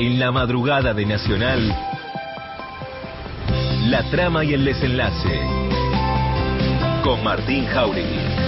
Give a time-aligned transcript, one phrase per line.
[0.00, 1.76] En la madrugada de Nacional,
[3.86, 5.40] la trama y el desenlace.
[7.02, 8.47] Con Martín Jauregui.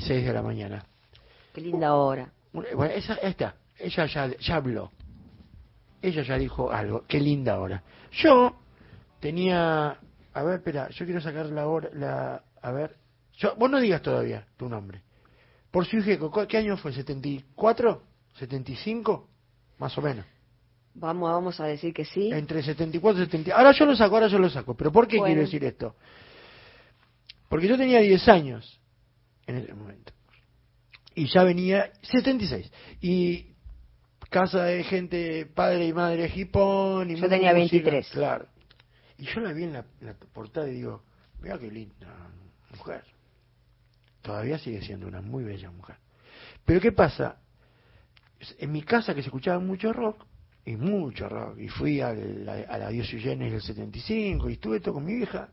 [0.00, 0.84] Y 6 de la mañana.
[1.52, 2.32] Qué linda hora.
[2.52, 4.90] Bueno, esa, esta, ella ya, ya habló.
[6.02, 7.04] Ella ya dijo algo.
[7.06, 7.82] Qué linda hora.
[8.12, 8.56] Yo
[9.20, 9.98] tenía.
[10.32, 11.90] A ver, espera, yo quiero sacar la hora.
[11.92, 12.96] La, a ver.
[13.34, 15.02] Yo, vos no digas todavía tu nombre.
[15.70, 16.92] Por su hijo, ¿qué año fue?
[16.92, 18.00] ¿74?
[18.38, 19.26] ¿75?
[19.78, 20.24] Más o menos.
[20.94, 22.30] Vamos, vamos a decir que sí.
[22.32, 23.54] Entre 74 y 70.
[23.54, 24.74] Ahora yo lo saco, ahora yo lo saco.
[24.74, 25.26] ¿Pero por qué Bueno.
[25.26, 25.94] quiero decir esto?
[27.48, 28.79] Porque yo tenía 10 años
[29.50, 30.12] en ese momento.
[31.14, 32.70] Y ya venía 76.
[33.00, 33.54] Y
[34.30, 37.10] casa de gente, padre y madre hipón.
[37.10, 38.08] Y Yo tenía música, 23.
[38.10, 38.46] Claro.
[39.18, 41.02] Y yo la vi en la, en la portada y digo,
[41.40, 42.30] mira qué linda
[42.70, 43.04] mujer.
[44.22, 45.96] Todavía sigue siendo una muy bella mujer.
[46.64, 47.40] Pero ¿qué pasa?
[48.58, 50.24] En mi casa que se escuchaba mucho rock,
[50.64, 54.80] y mucho rock, y fui a la, a la Dios Eugene del 75, y estuve
[54.80, 55.50] todo con mi vieja,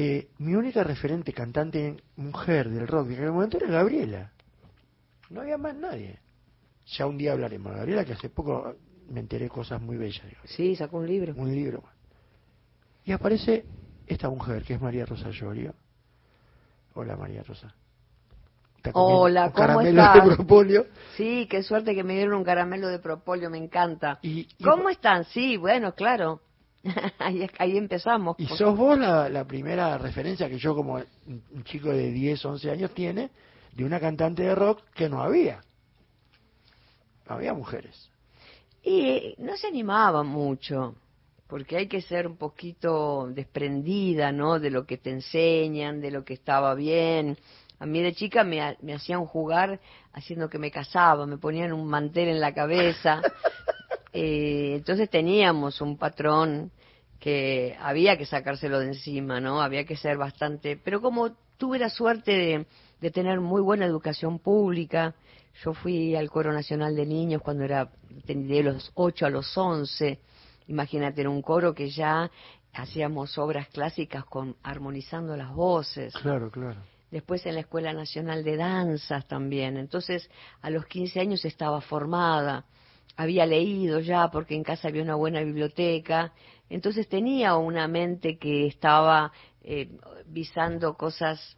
[0.00, 4.30] eh, mi única referente cantante mujer del rock de aquel momento era Gabriela.
[5.30, 6.20] No había más nadie.
[6.96, 8.76] Ya un día hablaremos de Gabriela, que hace poco
[9.10, 10.22] me enteré cosas muy bellas.
[10.22, 10.42] Gabriela.
[10.46, 11.34] Sí, sacó un libro.
[11.36, 11.82] Un libro.
[13.04, 13.64] Y aparece
[14.06, 15.74] esta mujer, que es María Rosa Llorio.
[16.94, 17.74] Hola María Rosa.
[18.92, 20.28] Hola, ¿cómo caramelo estás?
[20.28, 20.86] de propóleo.
[21.16, 24.20] Sí, qué suerte que me dieron un caramelo de propóleo, me encanta.
[24.22, 25.24] Y, y- ¿Cómo están?
[25.24, 26.40] Sí, bueno, claro.
[27.18, 28.36] ahí, ahí empezamos.
[28.38, 30.94] Y sos vos la, la primera referencia que yo como
[31.26, 33.30] un chico de 10, 11 años tiene
[33.72, 35.60] de una cantante de rock que no había.
[37.28, 38.10] No había mujeres.
[38.82, 40.94] Y no se animaba mucho,
[41.46, 44.58] porque hay que ser un poquito desprendida, ¿no?
[44.58, 47.36] De lo que te enseñan, de lo que estaba bien.
[47.80, 49.78] A mí de chica me, me hacían jugar
[50.12, 53.22] haciendo que me casaba, me ponían un mantel en la cabeza.
[54.12, 56.70] Eh, entonces teníamos un patrón
[57.18, 59.60] que había que sacárselo de encima, ¿no?
[59.60, 60.76] Había que ser bastante...
[60.76, 62.66] Pero como tuve la suerte de,
[63.00, 65.14] de tener muy buena educación pública,
[65.64, 70.20] yo fui al Coro Nacional de Niños cuando era de los 8 a los 11.
[70.68, 72.30] Imagínate, era un coro que ya
[72.72, 76.14] hacíamos obras clásicas con armonizando las voces.
[76.14, 76.80] Claro, claro.
[77.10, 79.78] Después en la Escuela Nacional de Danzas también.
[79.78, 82.66] Entonces, a los 15 años estaba formada.
[83.18, 86.32] Había leído ya porque en casa había una buena biblioteca.
[86.70, 89.88] Entonces tenía una mente que estaba eh,
[90.26, 91.56] visando cosas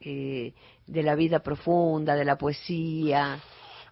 [0.00, 0.52] eh,
[0.88, 3.38] de la vida profunda, de la poesía.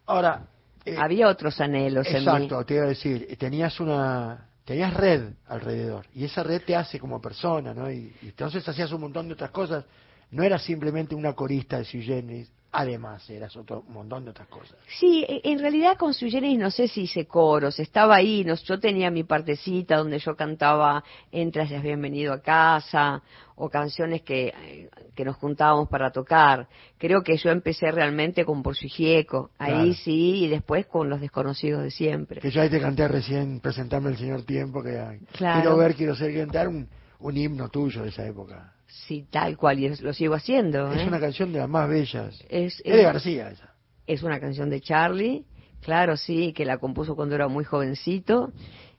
[0.07, 0.49] Ahora,
[0.85, 6.07] eh, había otros anhelos en exacto, te iba a decir, tenías una tenías red alrededor
[6.13, 7.89] y esa red te hace como persona, ¿no?
[7.89, 9.85] Y, y entonces hacías un montón de otras cosas.
[10.33, 14.77] No eras simplemente una corista de Generis, además eras otro montón de otras cosas.
[14.99, 18.55] Sí, e- en realidad con Sui Generis no sé si hice coros, estaba ahí, no-
[18.55, 21.03] yo tenía mi partecita donde yo cantaba
[21.33, 23.23] Entras y has bienvenido a casa,
[23.57, 26.69] o canciones que, eh, que nos juntábamos para tocar.
[26.99, 29.93] Creo que yo empecé realmente con Por su Gieco, ahí Claro.
[30.05, 32.41] sí, y después con Los Desconocidos de Siempre.
[32.43, 35.61] Que yo ahí te canté recién, presentarme el señor Tiempo, que Claro.
[35.61, 36.87] quiero ver, quiero ser, cantar un,
[37.21, 38.75] un himno tuyo de esa época.
[39.07, 40.91] Sí, tal cual, y es- lo sigo haciendo.
[40.93, 41.07] Es ¿eh?
[41.07, 42.43] una canción de las más bellas.
[42.49, 43.75] Es- Es de García esa.
[44.07, 45.45] Es una canción de Charlie,
[45.83, 48.53] claro, sí, que la compuso cuando era muy jovencito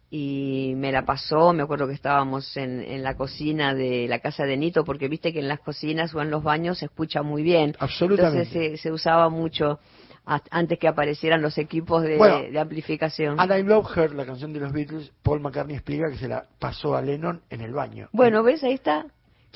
[0.10, 4.46] y me la pasó, me acuerdo que estábamos en, en la cocina de la casa
[4.46, 7.44] de Nito, porque viste que en las cocinas o en los baños se escucha muy
[7.44, 7.76] bien.
[7.80, 8.40] Absolutamente.
[8.40, 9.80] Entonces se, se usaba mucho
[10.26, 13.40] antes que aparecieran los equipos de, Bueno, de amplificación.
[13.40, 16.46] And I Love Her, la canción de los Beatles, Paul McCartney explica que se la
[16.60, 18.10] pasó a Lennon en el baño.
[18.12, 18.64] Bueno, ¿ves?
[18.64, 19.06] Ahí está.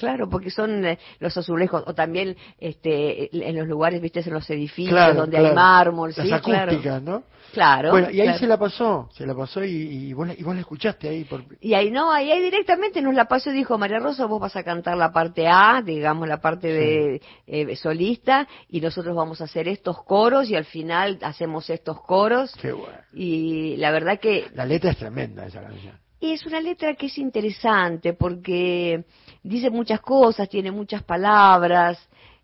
[0.01, 4.49] Claro, porque son eh, los azulejos, o también este, en los lugares, viste, en los
[4.49, 5.49] edificios Claro, donde claro.
[5.49, 6.71] hay mármol, Las sí, claro.
[6.71, 7.23] acústicas, ¿no?
[7.53, 7.91] Claro.
[7.91, 8.39] Bueno, y ahí claro.
[8.39, 11.25] se la pasó, se la pasó y, y vos, la, y vos la escuchaste ahí.
[11.25, 11.43] Por...
[11.59, 14.55] Y ahí no, ahí, ahí directamente nos la pasó y dijo, María Rosa, vos vas
[14.55, 19.43] a cantar la parte A, digamos la parte de eh, solista, y nosotros vamos a
[19.45, 22.53] hacer estos coros y al final hacemos estos coros.
[22.61, 22.97] Qué bueno.
[23.13, 25.99] Y la verdad que La letra es tremenda esa canción.
[26.21, 29.03] y es una letra que es interesante porque
[29.43, 31.97] dice muchas cosas, tiene muchas palabras,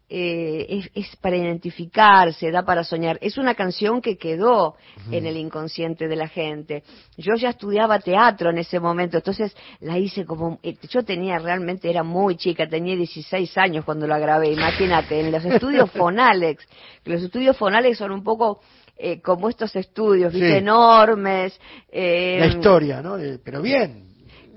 [0.10, 3.18] eh, es, es para identificarse, da para soñar.
[3.22, 4.76] Es una canción que quedó
[5.12, 6.84] en el inconsciente de la gente.
[7.18, 10.60] Yo ya estudiaba teatro en ese momento, entonces la hice como...
[10.64, 15.30] eh, Yo tenía realmente, era muy chica, tenía 16 años cuando la grabé, imagínate, en
[15.32, 16.66] los estudios Fonalex.
[17.04, 18.62] que Los estudios Fonalex son un poco...
[18.98, 20.58] eh, como estos estudios, ¿viste?
[20.58, 21.60] Enormes.
[21.92, 23.18] eh, La historia, ¿no?
[23.44, 24.07] Pero bien.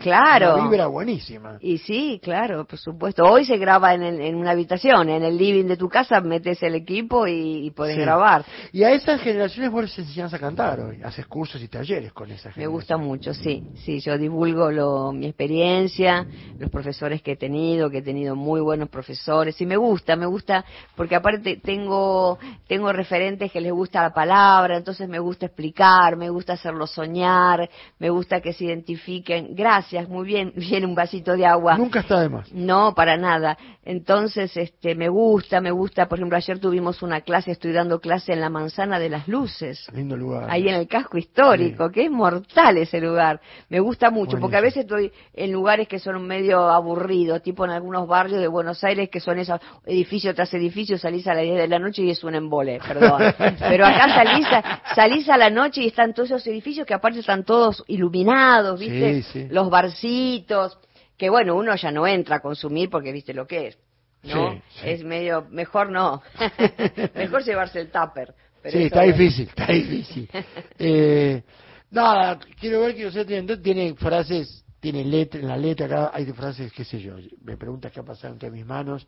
[0.01, 0.55] Claro.
[0.55, 1.59] Una vibra buenísima.
[1.61, 3.25] Y sí, claro, por supuesto.
[3.25, 6.63] Hoy se graba en, el- en una habitación, en el living de tu casa, metes
[6.63, 8.01] el equipo y, y podés Sí.
[8.03, 8.45] grabar.
[8.73, 11.01] Y a esas generaciones vos les enseñás a cantar hoy.
[11.03, 13.63] Haces cursos y talleres con esas Me gusta mucho, sí.
[13.85, 16.27] Sí, yo divulgo lo, mi experiencia,
[16.59, 19.61] los profesores que he tenido, que he tenido muy buenos profesores.
[19.61, 20.65] Y me gusta, me gusta,
[20.97, 26.31] porque aparte tengo, tengo referentes que les gusta la palabra, entonces me gusta explicar, me
[26.31, 29.55] gusta hacerlos soñar, me gusta que se identifiquen.
[29.55, 31.77] Gracias, muy bien, viene un vasito de agua.
[31.77, 32.53] Nunca está de más.
[32.53, 33.57] No, para nada.
[33.85, 36.07] Entonces, este, me gusta, me gusta.
[36.07, 39.87] Por ejemplo, ayer tuvimos una clase, estoy dando clase en la Manzana de las Luces,
[39.95, 40.47] Lindo lugar.
[40.51, 43.41] ahí en el casco histórico, que es mortal ese lugar.
[43.69, 47.71] Me gusta mucho, porque a veces estoy en lugares que son medio aburridos, tipo en
[47.71, 51.57] algunos barrios de Buenos Aires que son esos edificio tras edificio, salís a las 10
[51.57, 53.23] de la noche y es un embole, perdón.
[53.59, 57.21] Pero acá salís a, salís a la noche y están todos esos edificios que aparte
[57.21, 59.23] están todos iluminados, ¿viste?
[59.23, 59.49] Sí, sí.
[59.51, 60.79] Los barcitos,
[61.17, 63.79] que bueno, uno ya no entra a consumir porque viste lo que es.
[64.23, 64.53] ¿no?
[64.53, 64.89] Sí, sí.
[64.91, 66.23] Es medio, mejor no.
[67.15, 68.35] mejor llevarse el tupper.
[68.63, 70.29] pero sí, está difícil, está difícil.
[70.79, 71.43] Eh,
[71.91, 76.25] nada, quiero ver, quiero ser, tiene, tiene frases, tiene letra, en la letra acá hay
[76.27, 79.07] frases, qué sé yo, me preguntas qué ha pasado entre mis manos,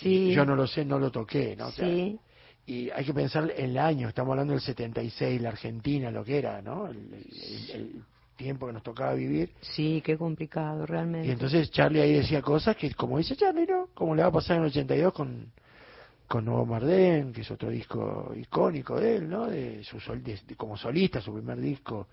[0.00, 0.32] Sí.
[0.32, 1.68] yo no lo sé, no lo toqué, ¿no?
[1.68, 2.18] O sea, Sí.
[2.66, 6.36] y hay que pensar en el año, estamos hablando del 76, la Argentina, lo que
[6.38, 6.88] era, ¿no?
[6.88, 8.02] El, el- el
[8.38, 9.50] tiempo que nos tocaba vivir.
[9.60, 11.26] Sí, qué complicado, realmente.
[11.28, 13.88] Y entonces Charlie ahí decía cosas que, como dice Charlie, ¿no?
[13.92, 15.52] Como le va a pasar en el 82 con,
[16.28, 19.46] con Nuevo Mardén, que es otro disco icónico de él, ¿no?
[19.48, 22.06] De su sol, de- de- como solista, su primer disco,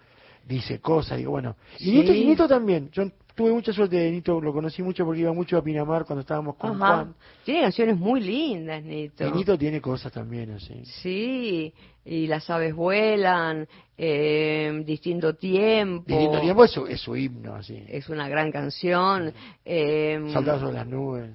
[0.47, 1.55] dice cosas, digo, bueno.
[1.79, 1.91] Y, Sí.
[1.91, 3.03] Nito, y Nito también, yo
[3.35, 6.55] tuve mucha suerte de Nito, lo conocí mucho porque iba mucho a Pinamar cuando estábamos
[6.55, 6.95] con Ajá.
[6.95, 7.15] Juan.
[7.43, 9.27] Tiene canciones muy lindas, Nito.
[9.27, 10.83] Y Nito tiene cosas también así.
[10.85, 11.73] Sí,
[12.05, 16.05] y las aves vuelan, eh, distinto tiempo.
[16.07, 17.83] Distinto tiempo es su, es su himno, así.
[17.87, 19.33] Es una gran canción.
[19.63, 21.29] eh, Saltar sobre las nubes.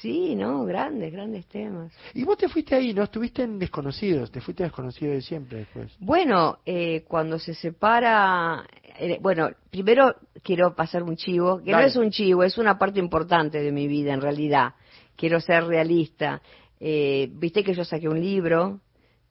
[0.00, 0.64] sí, ¿no?
[0.64, 1.92] Grandes, grandes temas.
[2.14, 3.02] Y vos te fuiste ahí, ¿no?
[3.02, 5.92] Estuviste en Desconocidos, te fuiste a Desconocidos de siempre después.
[5.98, 8.79] Bueno, eh, cuando se separa, eh,
[9.20, 13.62] bueno, primero quiero pasar un chivo, que no es un chivo, es una parte importante
[13.62, 14.74] de mi vida en realidad.
[15.16, 16.40] Quiero ser realista.
[16.78, 18.80] Eh, Viste que yo saqué un libro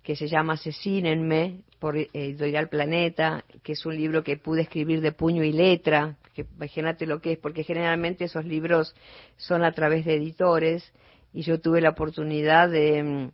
[0.04, 5.02] que se llama Asesínenme por eh, Editorial Planeta, que es un libro que pude escribir
[5.02, 8.96] de puño y letra, que imagínate lo que es, porque generalmente esos libros
[9.38, 10.92] son a través de editores
[11.34, 13.30] y yo tuve la oportunidad de,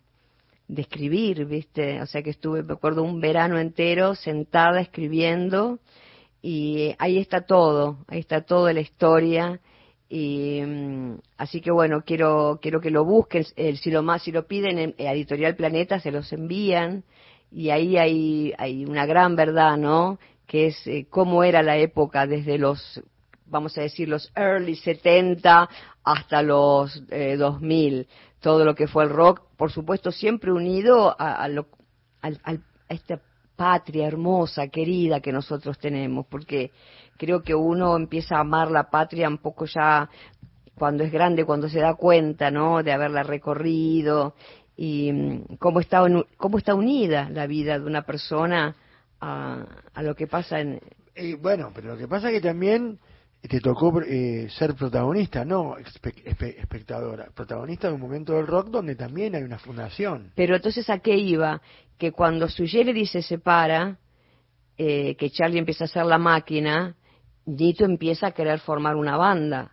[0.68, 2.02] de escribir, ¿viste?
[2.02, 5.80] O sea que estuve, me acuerdo, un verano entero sentada escribiendo
[6.48, 9.60] y ahí está todo, ahí está toda la historia
[10.08, 14.32] y mm, así que bueno, quiero quiero que lo busquen, eh, si lo más si
[14.32, 17.04] lo piden en eh, Editorial Planeta se los envían
[17.52, 20.20] y ahí hay hay una gran verdad, ¿no?
[20.46, 23.02] Que es eh, cómo era la época desde los
[23.48, 25.68] vamos a decir los early 70
[26.04, 28.08] hasta los eh, 2000,
[28.40, 31.70] todo lo que fue el rock, por supuesto siempre unido a, a lo-
[32.22, 32.30] a
[32.88, 33.20] esta
[33.56, 36.72] patria hermosa, querida que nosotros tenemos, porque
[37.18, 40.10] creo que uno empieza a amar la patria un poco ya
[40.76, 42.84] cuando es grande, cuando se da cuenta, ¿no?
[42.84, 44.36] De haberla recorrido
[44.76, 46.04] y mm, cómo está,
[46.38, 48.76] cómo está unida la vida de una persona
[49.22, 50.82] a, a lo que pasa en...
[51.16, 53.00] Eh, bueno, pero lo que pasa es que también
[53.42, 58.68] te tocó eh, ser protagonista, no espe- espe- espectadora, protagonista de un momento del rock
[58.70, 60.32] donde también hay una fundación.
[60.36, 61.62] Pero entonces, ¿a qué iba?
[61.98, 63.98] Que cuando Suggerity se separa,
[64.78, 66.96] eh, que Charlie empieza a hacer la máquina,
[67.46, 69.72] Nito empieza a querer formar una banda.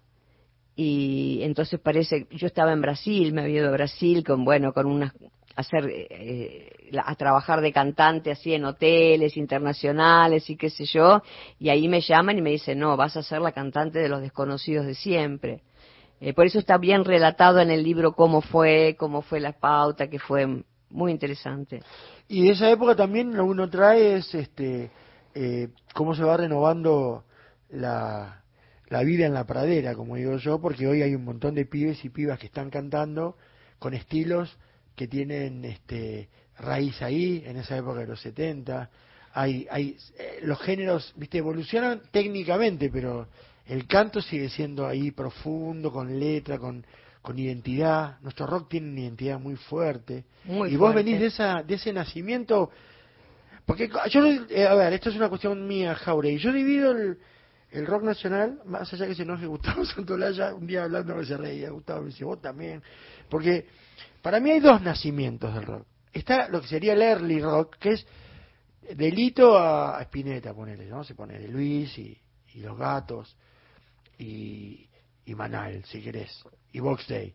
[0.74, 4.86] Y entonces parece, yo estaba en Brasil, me había ido a Brasil con, bueno, con
[4.86, 5.12] unas,
[5.54, 6.70] hacer, eh,
[7.04, 11.22] a trabajar de cantante así en hoteles internacionales y qué sé yo,
[11.58, 14.22] y ahí me llaman y me dicen, no, vas a ser la cantante de los
[14.22, 15.62] desconocidos de siempre.
[16.20, 20.08] Eh, por eso está bien relatado en el libro cómo fue, cómo fue la pauta,
[20.08, 20.46] que fue
[20.88, 21.82] muy interesante.
[22.32, 24.90] Y de esa época también lo uno trae es este,
[25.34, 27.24] eh, cómo se va renovando
[27.68, 28.42] la,
[28.88, 32.02] la vida en la pradera, como digo yo, porque hoy hay un montón de pibes
[32.06, 33.36] y pibas que están cantando
[33.78, 34.56] con estilos
[34.96, 38.88] que tienen este, raíz ahí, en esa época de los 70.
[39.34, 43.28] Hay, hay, eh, los géneros, viste, evolucionan técnicamente, pero
[43.66, 46.82] el canto sigue siendo ahí profundo, con letra, con,
[47.22, 48.20] con identidad.
[48.20, 50.24] Nuestro rock tiene una identidad muy fuerte.
[50.44, 52.70] Muy y vos venís de, esa, de ese nacimiento.
[53.64, 56.38] Porque yo, eh, a ver, esto es una cuestión mía, Jauregui.
[56.38, 57.18] Yo divido el,
[57.70, 61.36] el rock nacional, más allá que se enoje Gustavo Santolaya, un día hablando que se
[61.36, 62.82] reía, Gustavo me dice, vos también.
[63.30, 63.66] Porque
[64.20, 65.86] para mí hay dos nacimientos del rock.
[66.12, 68.06] Está lo que sería el early rock, que es
[68.94, 71.04] delito a, a Spinetta, ponele, ¿no?
[71.04, 72.20] Se pone de Luis y,
[72.54, 73.36] y Los Gatos
[74.18, 74.88] y,
[75.24, 77.34] y Manal, si querés, y Box Day.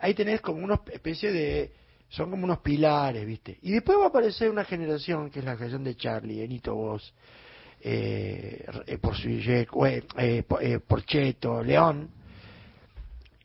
[0.00, 1.72] Ahí tenés como una especie de...
[2.08, 3.58] Son como unos pilares, ¿viste?
[3.62, 6.74] Y después va a aparecer una generación, que es la generación de Charlie, de Nito
[6.74, 7.12] Voz,
[7.80, 9.66] eh, eh, por eh,
[10.18, 12.10] eh, eh, Porcheto, León,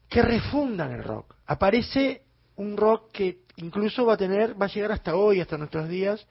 [0.07, 1.35] que refundan el rock.
[1.47, 2.21] Aparece
[2.57, 6.25] un rock que incluso va a tener, va a llegar hasta hoy, hasta nuestros días,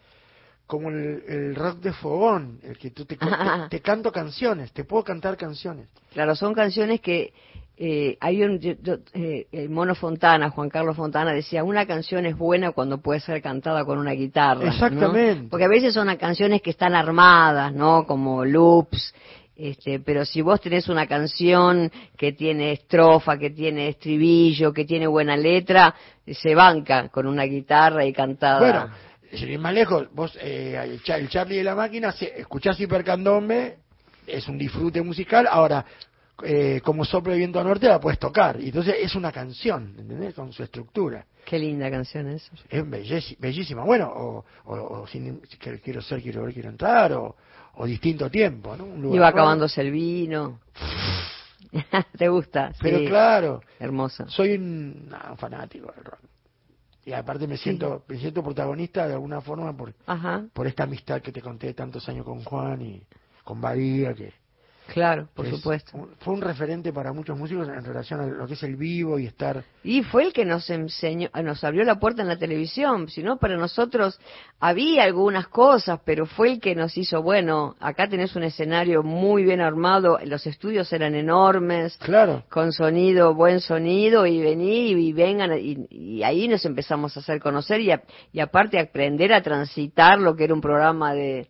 [0.66, 3.26] como el, el rock de fogón, el que tú te, te,
[3.70, 5.88] te canto canciones, te puedo cantar canciones.
[6.12, 7.32] Claro, son canciones que
[7.80, 8.74] eh, hay un yo-
[9.14, 13.40] eh, el Mono Fontana, Juan Carlos Fontana decía, una canción es buena cuando puede ser
[13.40, 14.64] cantada con una guitarra.
[14.64, 14.70] ¿no?
[14.70, 15.48] Exactamente.
[15.48, 18.04] Porque a veces son canciones que están armadas, ¿no?
[18.06, 19.14] Como loops.
[19.54, 25.06] Este, pero si vos tenés una canción que tiene estrofa, que tiene estribillo, que tiene
[25.08, 25.94] buena letra,
[26.26, 28.58] se banca con una guitarra y cantada.
[28.60, 28.88] Bueno,
[29.32, 33.78] sin ir más lejos, vos, eh, el, Cha- el Charlie de la máquina, escuchás Hipercandombe,
[34.28, 35.84] es un disfrute musical, ahora,
[36.44, 39.94] eh, como soplo de viento a norte la puedes tocar, y entonces es una canción,
[39.98, 40.34] ¿entendés?
[40.34, 41.24] Con su estructura.
[41.44, 42.50] Qué linda canción es.
[42.68, 42.88] Es
[43.38, 43.84] bellísima.
[43.84, 45.40] Bueno, o, o, o sin,
[45.82, 47.34] quiero ser, quiero ver, quiero entrar, o,
[47.76, 48.84] o distinto tiempo, ¿no?
[48.84, 49.38] Un lugar Iba nuevo.
[49.38, 50.60] acabándose el vino.
[52.18, 52.72] ¿Te gusta?
[52.80, 53.06] Pero Sí.
[53.06, 54.26] claro, Hermosa.
[54.28, 56.20] soy un, fanático del rock.
[57.04, 60.44] Y aparte me siento, me siento protagonista de alguna forma por, Ajá.
[60.52, 63.02] por esta amistad que te conté de tantos años con Juan y
[63.44, 64.34] con Badía, que
[64.92, 65.96] Claro, por Es supuesto.
[65.96, 69.18] un- fue un referente para muchos músicos en relación a lo que es el vivo
[69.18, 69.62] y estar.
[69.84, 73.08] Y fue el que nos enseñó, nos abrió la puerta en la televisión.
[73.08, 74.18] Si no, para nosotros
[74.60, 79.44] había algunas cosas, pero fue el que nos hizo, bueno, acá tenés un escenario muy
[79.44, 82.44] bien armado, los estudios eran enormes, Claro.
[82.48, 87.40] con sonido, buen sonido, y vení y vengan, y, y ahí nos empezamos a hacer
[87.40, 88.02] conocer y, a-
[88.32, 91.48] y aparte aprender a transitar lo que era un programa de,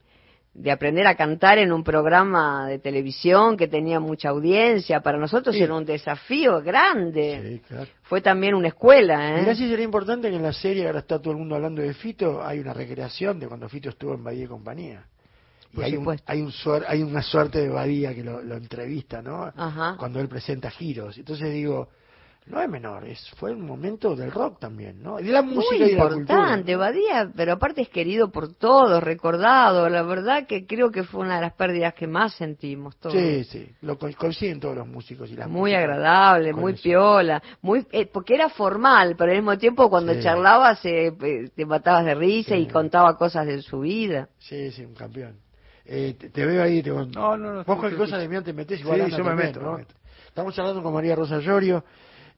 [0.59, 5.00] de aprender a cantar en un programa de televisión que tenía mucha audiencia.
[5.00, 5.62] Para nosotros Sí.
[5.62, 7.41] era un desafío grande.
[7.43, 7.87] Sí, claro.
[8.03, 9.41] Fue también una escuela, ¿eh?
[9.43, 11.95] Mirá si sería importante que en la serie, ahora está todo el mundo hablando de
[11.95, 15.05] Fito, hay una recreación de cuando Fito estuvo en Bahía y Compañía.
[15.77, 19.21] Y hay, un, hay, un suer- hay una suerte de Badía que lo, lo entrevista,
[19.23, 19.53] ¿no?
[19.55, 19.97] Ajá.
[19.99, 21.19] Cuando él presenta giros.
[21.19, 21.88] Entonces digo,
[22.49, 25.21] no es menor, es, fue un momento del rock también, ¿no?
[25.21, 26.76] Y de la música Muy y de la importante.
[26.76, 29.88] Badía, pero aparte es querido por todos, recordado.
[29.88, 33.14] La verdad que creo que fue una de las pérdidas que más sentimos todos.
[33.14, 36.83] Sí, sí, lo co- consiguen todos los músicos y las Muy músicas agradable, muy eso.
[36.83, 40.21] piola, muy eh, porque era formal, pero al mismo tiempo cuando Sí.
[40.23, 42.62] charlabas eh, eh, te matabas de risa Sí.
[42.62, 44.28] y contaba cosas de su vida.
[44.38, 45.37] Sí, sí, un campeón.
[45.85, 48.40] Eh, te, te veo ahí, te no, No, no, no, Vos cualquier cosa de mí
[48.43, 49.73] te metes igual Sí, yo me meto, ¿no?
[49.73, 49.95] me meto.
[50.26, 51.83] Estamos charlando con María Rosa Llorio.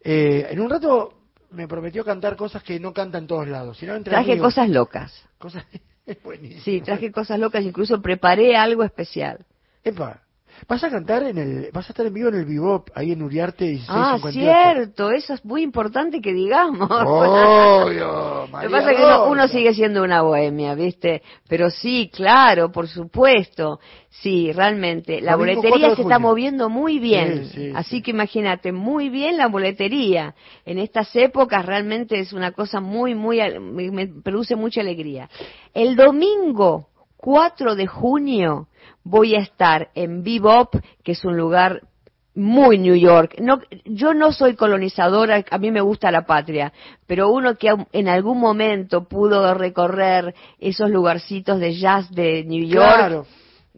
[0.02, 1.14] Eh, en un rato
[1.50, 4.54] me prometió cantar cosas que no canta en todos lados, sino entre Traje amigos.
[4.54, 5.24] cosas locas.
[5.38, 5.64] Cosas
[6.06, 6.62] es buenísimo.
[6.62, 9.44] Sí, traje cosas locas, incluso preparé algo especial.
[9.84, 10.22] Epa,
[10.68, 13.22] vas a cantar en el, vas a estar en vivo en el Bebop, ahí en
[13.22, 14.50] Uriarte 1658.
[14.50, 16.88] Ah, cierto, eso es muy importante que digamos.
[16.90, 21.22] Obvio, Lo que María pasa es que uno, sigue siendo una bohemia, ¿viste?
[21.48, 23.80] Pero sí, claro, por supuesto.
[24.08, 25.20] Sí, realmente.
[25.20, 27.46] La Domingo 4 boletería se está moviendo muy bien.
[27.46, 28.02] Sí, sí, Así sí.
[28.02, 30.34] que imagínate, muy bien la boletería.
[30.64, 35.28] En estas épocas realmente es una cosa muy, muy, me, me produce mucha alegría.
[35.74, 36.88] El domingo
[37.20, 38.68] 4 de junio
[39.04, 41.82] voy a estar en Bebop, que es un lugar
[42.34, 43.36] muy New York.
[43.40, 46.72] No, yo no soy colonizadora, a mí me gusta la patria,
[47.06, 52.96] pero uno que en algún momento pudo recorrer esos lugarcitos de jazz de New York,
[52.96, 53.26] Claro.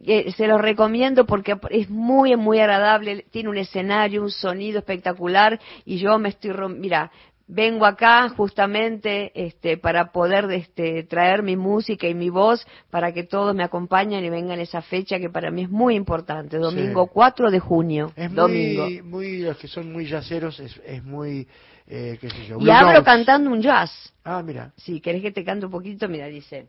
[0.05, 5.59] eh, se los recomiendo porque es muy, muy agradable, tiene un escenario, un sonido espectacular
[5.83, 7.11] y yo me estoy, mira,
[7.53, 13.23] vengo acá justamente este, para poder este, traer mi música y mi voz para que
[13.23, 17.09] todos me acompañen y vengan esa fecha que para mí es muy importante, domingo Sí.
[17.13, 18.83] 4 4 de junio, Es domingo.
[18.83, 21.47] muy, muy, los que son muy yaceros, es, es muy,
[21.87, 22.57] eh, qué sé yo.
[22.59, 23.91] Y hablo cantando un jazz.
[24.23, 24.71] Ah, mira.
[24.77, 26.67] Si querés que te cante un poquito, mira, dice.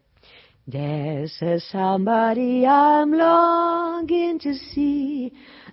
[0.70, 5.33] There's a somebody I'm longing to see.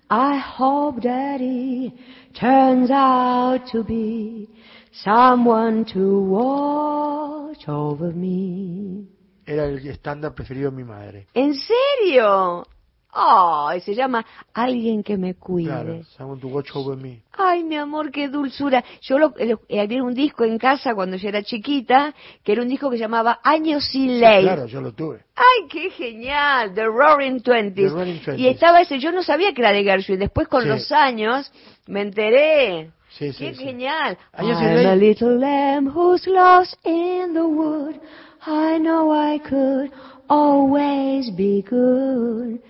[0.09, 1.93] I hope that he
[2.33, 4.49] turns out to be
[4.91, 9.05] someone to watch over me.
[9.45, 11.27] Era el estándar preferido de mi madre.
[11.33, 12.65] ¿En serio?
[13.13, 15.67] Ay, se llama Alguien que me cuide.
[15.69, 17.23] Claro, someone to watch over me.
[17.33, 18.81] Ay, mi amor, qué dulzura.
[19.01, 22.61] Yo lo, lo- eh, había un disco en casa cuando yo era chiquita, que era
[22.61, 24.43] un disco que llamaba Años sin ley.
[24.43, 25.25] Claro, yo lo tuve.
[25.35, 27.89] Ay, qué genial, The Roaring Twenties.
[27.89, 28.45] The Roaring Twenties.
[28.45, 30.19] Y estaba ese, yo no sabía que era de Gershwin.
[30.19, 30.69] Después con Sí.
[30.69, 31.51] los años
[31.87, 32.91] me enteré.
[33.17, 33.63] Sí, sí, qué sí.
[33.63, 34.17] genial.
[34.37, 37.99] I'm a little lamb who's lost in the wood.
[38.45, 39.91] I know I could
[40.29, 42.61] always be good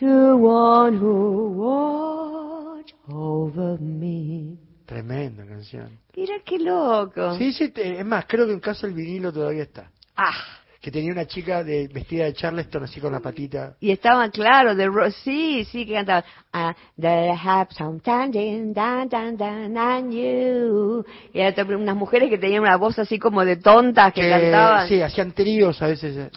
[0.00, 4.58] to one who watch over me.
[4.86, 5.98] Tremenda canción.
[6.16, 7.36] Mira qué loco.
[7.38, 9.90] Sí, sí, te- es más, creo que en casa el vinilo todavía está.
[10.16, 10.34] Ah.
[10.82, 13.76] Que tenía una chica de, vestida de Charleston así con la patita.
[13.78, 14.90] Y estaban, claro, de
[15.22, 16.24] sí, sí, que cantaban.
[16.52, 21.04] Ah, they have some standing, dan, dan, dan, and you.
[21.32, 24.88] Y era otra- unas mujeres que tenían una voz así como de tontas que, cantaban.
[24.88, 26.30] sí, hacían tríos a veces.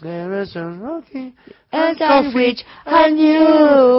[1.72, 3.38] And sandwich and you.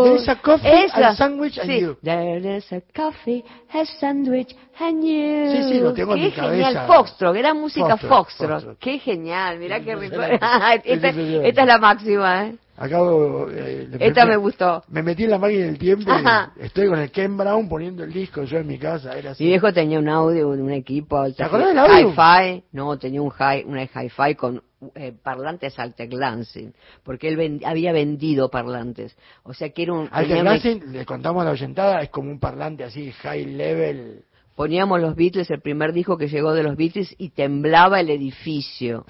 [0.08, 1.08] There is a coffee Esa.
[1.10, 1.80] and sandwich and Sí.
[1.82, 1.98] you.
[2.02, 5.52] There is a coffee, a sandwich and you.
[5.52, 6.74] Sí, sí, lo tengo en qué mi genial.
[6.74, 6.88] cabeza.
[6.88, 8.50] Foxtrot, era música Foxtrot, foxtrot.
[8.52, 8.78] Foxtrot.
[8.80, 10.16] Qué genial, mirá qué rico.
[10.84, 12.56] Esta, esta es la máxima, ¿eh?
[12.78, 13.48] Acabo.
[13.50, 14.84] eh, Esta me gustó.
[14.90, 16.54] Me metí en la máquina del tiempo Ajá.
[16.56, 19.18] y estoy con el Ken Brown poniendo el disco yo en mi casa.
[19.18, 19.44] Era así.
[19.44, 22.10] Mi viejo tenía un audio, un equipo ¿Te acordás del audio?
[22.12, 24.62] Hi-Fi, no, tenía un hi, una hi-fi con
[24.94, 26.72] eh, parlantes Alter Lansing,
[27.04, 29.18] porque él había vendido parlantes.
[29.42, 30.08] O sea que era un...
[30.12, 34.22] Al tenía un- le contamos a la oyentada, es como un parlante así, high level.
[34.58, 39.06] Poníamos los Beatles, el primer disco que llegó de los Beatles, y temblaba el edificio.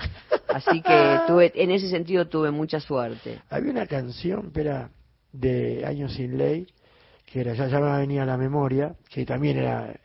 [0.51, 3.39] Así que tuve, en ese sentido tuve mucha suerte.
[3.49, 4.89] Había una canción, espera,
[5.31, 6.67] de Años sin Ley,
[7.25, 9.95] que era, ya, ya me venía a la memoria, que también era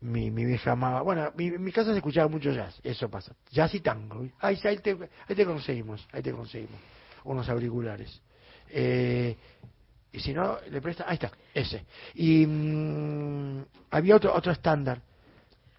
[0.00, 1.02] mi, mi vieja amaba.
[1.02, 3.32] Bueno, mi- en mi casa se escuchaba mucho jazz, eso pasa.
[3.52, 4.26] Jazz y tango.
[4.40, 4.96] Ahí, ahí, te,
[5.28, 6.80] ahí te conseguimos, ahí te conseguimos
[7.22, 8.20] unos auriculares.
[8.70, 9.36] Eh,
[10.12, 11.84] Y si no, le presta, ahí está, ese.
[12.14, 15.00] Y mm, había otro otro estándar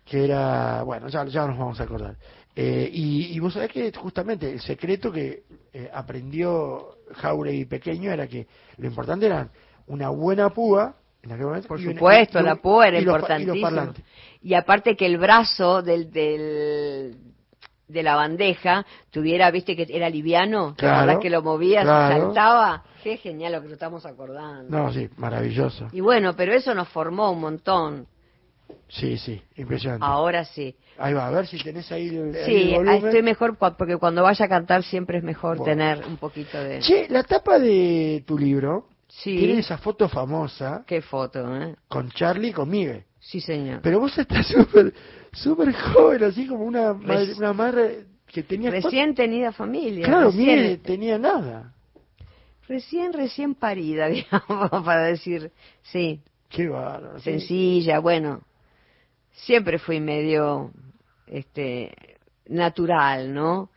[0.05, 2.15] que era, bueno, ya, ya nos vamos a acordar.
[2.55, 8.27] Eh, y, y vos sabés que justamente el secreto que eh, aprendió Jauregui pequeño era
[8.27, 8.45] que
[8.77, 9.49] lo importante era
[9.87, 10.95] una buena púa.
[11.23, 13.03] En aquel momento, Por y una- supuesto, y- la púa era pa-
[14.41, 14.49] y.
[14.49, 17.15] Y aparte que el brazo del, del
[17.91, 22.25] de la bandeja tuviera, viste que era liviano, ¿te Claro, que lo movías, claro.
[22.25, 22.83] saltaba?
[23.03, 24.69] Qué genial lo que lo estamos acordando.
[24.77, 25.87] No, sí, maravilloso.
[25.91, 28.07] Y bueno, pero eso nos formó un montón.
[28.87, 30.05] Sí, sí, impresionante.
[30.05, 30.75] Ahora sí.
[30.97, 33.05] Ahí va, a ver si tenés ahí el, Sí, el volumen.
[33.05, 35.71] estoy mejor porque cuando vaya a cantar siempre es mejor Bueno.
[35.71, 36.79] tener un poquito de...
[36.79, 39.35] Che, la tapa de tu libro Sí.
[39.37, 41.75] tiene esa foto famosa Qué foto, ¿eh?
[41.89, 43.03] con Charlie y con Miguel.
[43.19, 43.79] Sí, señor.
[43.81, 44.93] Pero vos estás súper,
[45.31, 48.71] súper joven, así como una madre, una madre que tenía...
[48.71, 50.05] Recién tenida familia.
[50.05, 51.73] Claro, recién, Miguel tenía nada.
[52.67, 55.51] recién, recién parida, digamos, para decir,
[55.83, 57.19] sí, Qué bárbaro.
[57.19, 58.41] sencilla, bueno,
[59.31, 60.71] siempre fui medio,
[61.27, 61.93] este,
[62.47, 63.69] natural, ¿no?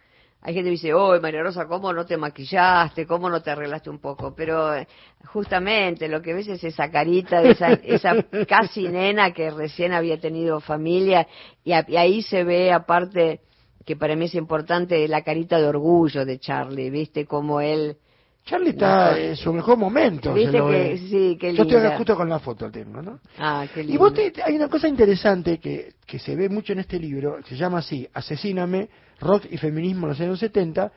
[0.46, 3.06] Hay gente que dice, oh, María Rosa, ¿cómo no te maquillaste?
[3.06, 4.34] ¿Cómo no te arreglaste un poco?
[4.36, 4.86] Pero eh,
[5.24, 8.14] justamente lo que ves es esa carita de esa, esa
[8.46, 11.26] casi nena que recién había tenido familia
[11.64, 13.40] y, a- y ahí se ve aparte
[13.86, 17.24] que para mí es importante la carita de orgullo de Charlie, ¿viste?
[17.24, 17.96] Como él...
[18.44, 20.34] Charlie está en su mejor momento.
[20.34, 23.18] ¿Viste lo que sí, qué Yo estoy justo con la foto tengo, ¿no?
[23.38, 24.32] Ah, qué Y vos lindo.
[24.34, 27.78] te- hay una cosa interesante que, que se ve mucho en este libro, se llama
[27.78, 28.90] así, Asesíname,
[29.24, 30.92] Rock y Feminismo en los años 70,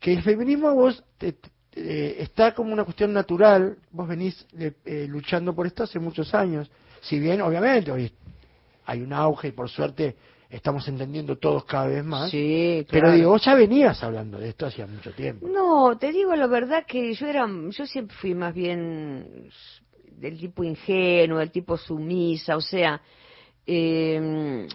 [0.00, 4.44] que el feminismo a vos te- te- eh, está como una cuestión natural, vos venís
[4.58, 8.12] eh, luchando por esto hace muchos años, si bien obviamente hoy
[8.86, 10.16] hay un auge y por suerte
[10.50, 13.16] estamos entendiendo todos cada vez más, Sí, pero claro.
[13.16, 15.46] digo, vos ya venías hablando de esto hacía mucho tiempo.
[15.48, 19.48] No, te digo la verdad que yo era, yo siempre fui más bien
[20.18, 23.00] del tipo ingenuo, del tipo sumisa, o sea,
[23.64, 24.66] eh,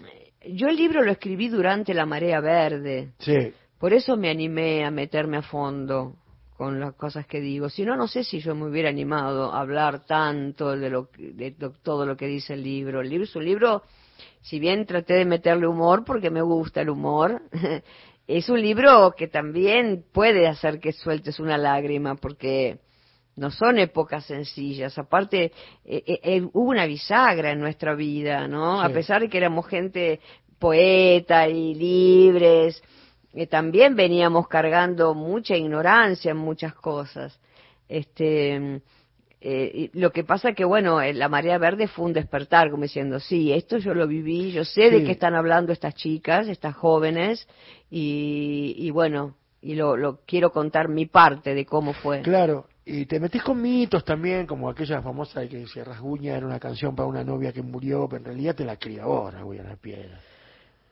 [0.49, 4.91] yo el libro lo escribí durante la marea verde, Sí, por eso me animé a
[4.91, 6.15] meterme a fondo
[6.57, 7.69] con las cosas que digo.
[7.69, 11.51] Si no, no sé si yo me hubiera animado a hablar tanto de, lo, de
[11.51, 13.01] to- todo lo que dice el libro.
[13.01, 13.83] El libro es un libro,
[14.41, 17.41] si bien traté de meterle humor porque me gusta el humor,
[18.27, 22.79] es un libro que también puede hacer que sueltes una lágrima porque
[23.35, 24.97] no son épocas sencillas.
[24.97, 25.51] Aparte,
[25.85, 28.79] eh, eh, eh, hubo una bisagra en nuestra vida, ¿no?
[28.79, 28.85] Sí.
[28.85, 30.19] A pesar de que éramos gente
[30.59, 32.81] poeta y libres,
[33.33, 37.37] eh, también veníamos cargando mucha ignorancia en muchas cosas.
[37.89, 38.81] Este,
[39.93, 43.77] lo que pasa que, bueno, la marea verde fue un despertar, como diciendo, sí, esto
[43.77, 47.47] yo lo viví, yo sé de qué están hablando estas chicas, estas jóvenes,
[47.91, 52.21] y, y bueno, y lo, lo quiero contar mi parte de cómo fue.
[52.21, 56.45] Claro, y te metes con mitos también, como aquella famosa de que se rasguña era
[56.45, 59.75] una canción para una novia que murió, pero en realidad te la vos, rasguña la
[59.75, 60.19] piedra.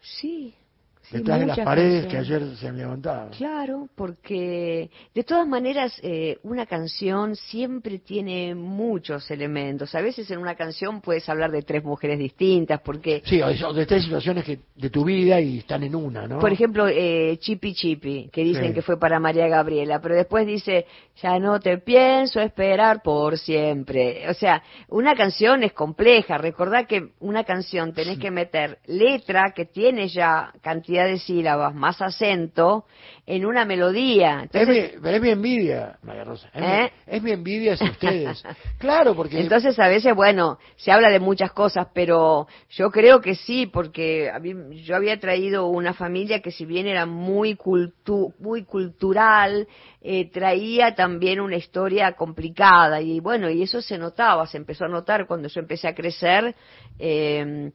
[0.01, 0.55] Sí.
[1.03, 3.31] Sí, Detrás de las paredes que ayer se han levantado.
[3.37, 9.93] Claro, porque de todas maneras eh, una canción siempre tiene muchos elementos.
[9.95, 13.85] A veces en una canción puedes hablar de tres mujeres distintas, porque, Sí, o de,
[13.85, 16.39] tres situaciones que de tu vida y están en una, ¿no?
[16.39, 18.73] por ejemplo, eh, Chipi Chipi, que dicen Sí.
[18.73, 20.85] que fue para María Gabriela, pero después dice,
[21.21, 24.29] ya no te pienso esperar por siempre.
[24.29, 26.37] O sea, una canción es compleja.
[26.37, 32.01] Recordá que una canción tenés que meter letra que tiene ya cantidad de sílabas más
[32.01, 32.85] acento
[33.25, 34.39] en una melodía.
[34.51, 36.49] es, Entonces, mi, es mi envidia, María Rosa.
[36.53, 36.91] Es, ¿Eh?
[37.07, 38.43] mi, es mi envidia hacia ustedes.
[38.77, 43.35] claro, porque Entonces a veces, bueno, se habla de muchas cosas, pero yo creo que
[43.35, 48.33] sí, porque a mí- yo había traído una familia que si bien era muy, cultu-
[48.39, 49.67] muy cultural,
[50.01, 54.89] eh, traía también una historia complicada y bueno, y eso se notaba, se empezó a
[54.89, 56.55] notar cuando yo empecé a crecer.
[56.99, 57.71] eh,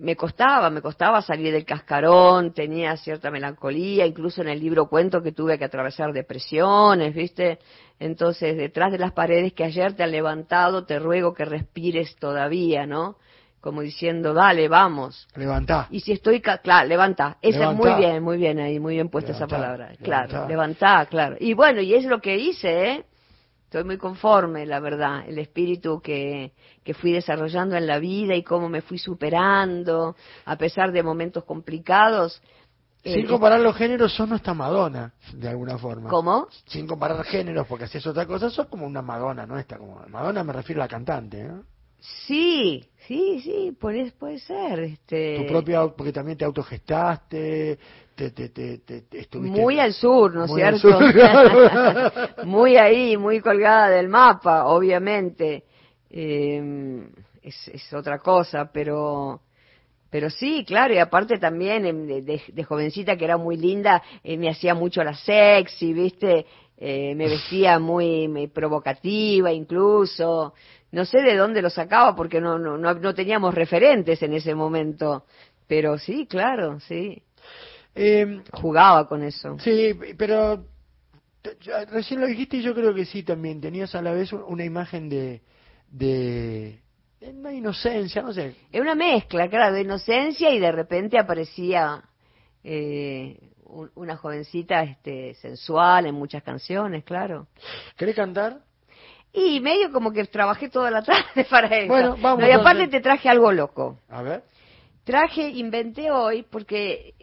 [0.00, 5.22] me costaba, me costaba salir del cascarón, tenía cierta melancolía, incluso en el libro cuento
[5.22, 7.58] que tuve que atravesar depresiones, ¿viste?
[7.98, 12.84] Entonces, detrás de las paredes que ayer te han levantado, te ruego que respires todavía,
[12.86, 13.16] ¿no?
[13.62, 15.26] Como diciendo, dale, vamos.
[15.34, 15.86] levantá.
[15.90, 17.38] Y si estoy, ca- claro, levanta.
[17.40, 19.94] Esa es muy bien, muy bien ahí, muy bien puesta esa palabra.
[20.02, 20.48] Claro, levantá.
[20.48, 21.36] levantá, claro.
[21.40, 23.04] Y bueno, y es lo que hice, ¿eh?
[23.64, 26.52] Estoy muy conforme, la verdad, el espíritu que,
[26.84, 31.44] que fui desarrollando en la vida y cómo me fui superando, a pesar de momentos
[31.44, 32.42] complicados.
[33.04, 36.08] Sin Eh, comparar los géneros, sos nuestra Madonna, de alguna forma.
[36.08, 36.46] ¿Cómo?
[36.66, 39.78] Sin comparar géneros, porque haces otra cosa, sos como una Madonna nuestra.
[39.78, 41.64] Como, Madonna me refiero a la cantante, ¿no?
[42.26, 44.80] Sí, sí, sí, puede, puede ser.
[44.80, 45.36] Este...
[45.36, 47.78] Tu propia, porque también te autogestaste,
[48.14, 49.60] te, te, te, te- te estuviste...
[49.60, 50.90] Muy al sur, ¿no es cierto?
[51.00, 52.20] sur, claro.
[52.44, 55.64] muy ahí, muy colgada del mapa, obviamente.
[56.10, 57.08] Eh,
[57.42, 59.40] es, es otra cosa, pero
[60.12, 64.02] pero sí, claro, y aparte también em, de, de- de jovencita que era muy linda,
[64.22, 66.44] eh, me hacía mucho la sexy, ¿viste?
[66.76, 70.52] Eh, me vestía muy, muy provocativa incluso.
[70.90, 74.54] No sé de dónde lo sacaba porque no, no, no, no teníamos referentes en ese
[74.54, 75.24] momento.
[75.66, 77.22] Pero sí, claro, sí.
[77.94, 79.56] Eh, Jugaba con eso.
[79.60, 80.66] Sí, pero
[81.90, 83.62] recién lo dijiste y yo creo que sí también.
[83.62, 85.40] Tenías a la vez un- una imagen de,
[85.90, 86.81] de
[87.30, 88.54] una inocencia, no sé.
[88.70, 92.02] Es una mezcla, claro, de inocencia y de repente aparecía
[92.64, 97.46] eh, un- una jovencita este, sensual en muchas canciones, claro.
[97.96, 98.58] ¿Querés cantar?
[99.32, 101.88] Y medio como que trabajé toda la tarde para eso.
[101.88, 103.98] Bueno, vamos, No, y aparte te traje algo loco.
[104.08, 104.44] A ver.
[105.04, 107.14] Traje, inventé hoy, porque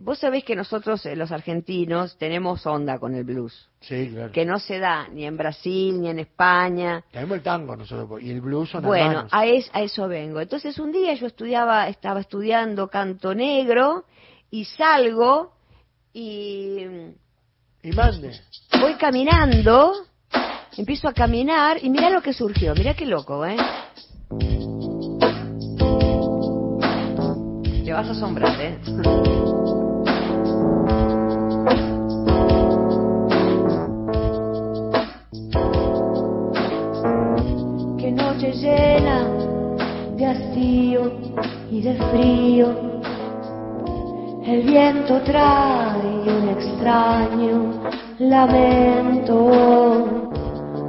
[0.00, 4.32] vos sabés que nosotros, eh, los argentinos, tenemos onda con el blues, Sí, claro.
[4.32, 7.04] que no se da ni en Brasil ni en España.
[7.12, 9.32] Tenemos el tango nosotros y el blues son Bueno, hermanos.
[9.32, 10.40] a, es- a eso vengo.
[10.40, 14.04] Entonces un día yo estudiaba, estaba estudiando canto negro
[14.50, 15.52] y salgo
[16.12, 16.80] y
[17.82, 18.32] Y mande.
[18.80, 19.92] voy caminando,
[20.76, 23.56] empiezo a caminar y mira lo que surgió, mira qué loco, ¿eh?
[27.84, 28.78] Te vas a asombrar, ¿eh?
[38.60, 39.26] Llena
[40.16, 41.12] de hastío
[41.70, 42.68] y de frío.
[44.44, 47.74] El viento trae un extraño
[48.18, 49.36] lamento.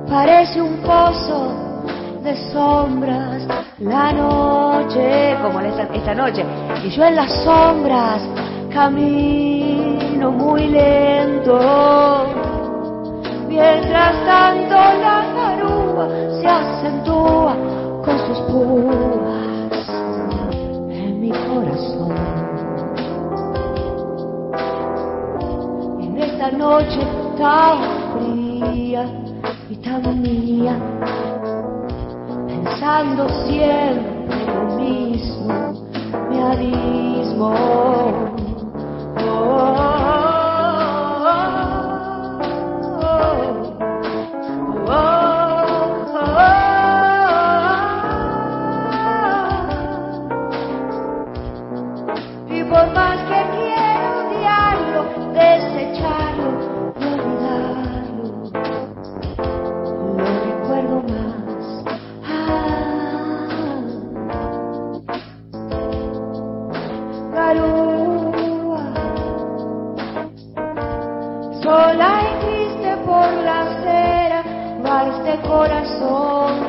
[0.08, 1.52] Parece un pozo
[2.24, 3.48] de sombras
[3.80, 6.46] la noche, Como esta, esta noche.
[6.84, 8.22] y yo en las sombras
[8.74, 11.60] camino muy lento.
[13.48, 16.08] Mientras tanto la garúa
[16.42, 17.37] se acentúa
[18.50, 19.88] púas
[20.90, 22.16] en mi corazón.
[26.02, 27.00] En esta noche
[27.38, 27.78] tan
[28.14, 29.06] fría
[29.70, 30.76] y tan mía,
[32.48, 35.54] pensando siempre lo mismo,
[36.30, 37.54] me abismo.
[39.30, 39.97] Oh,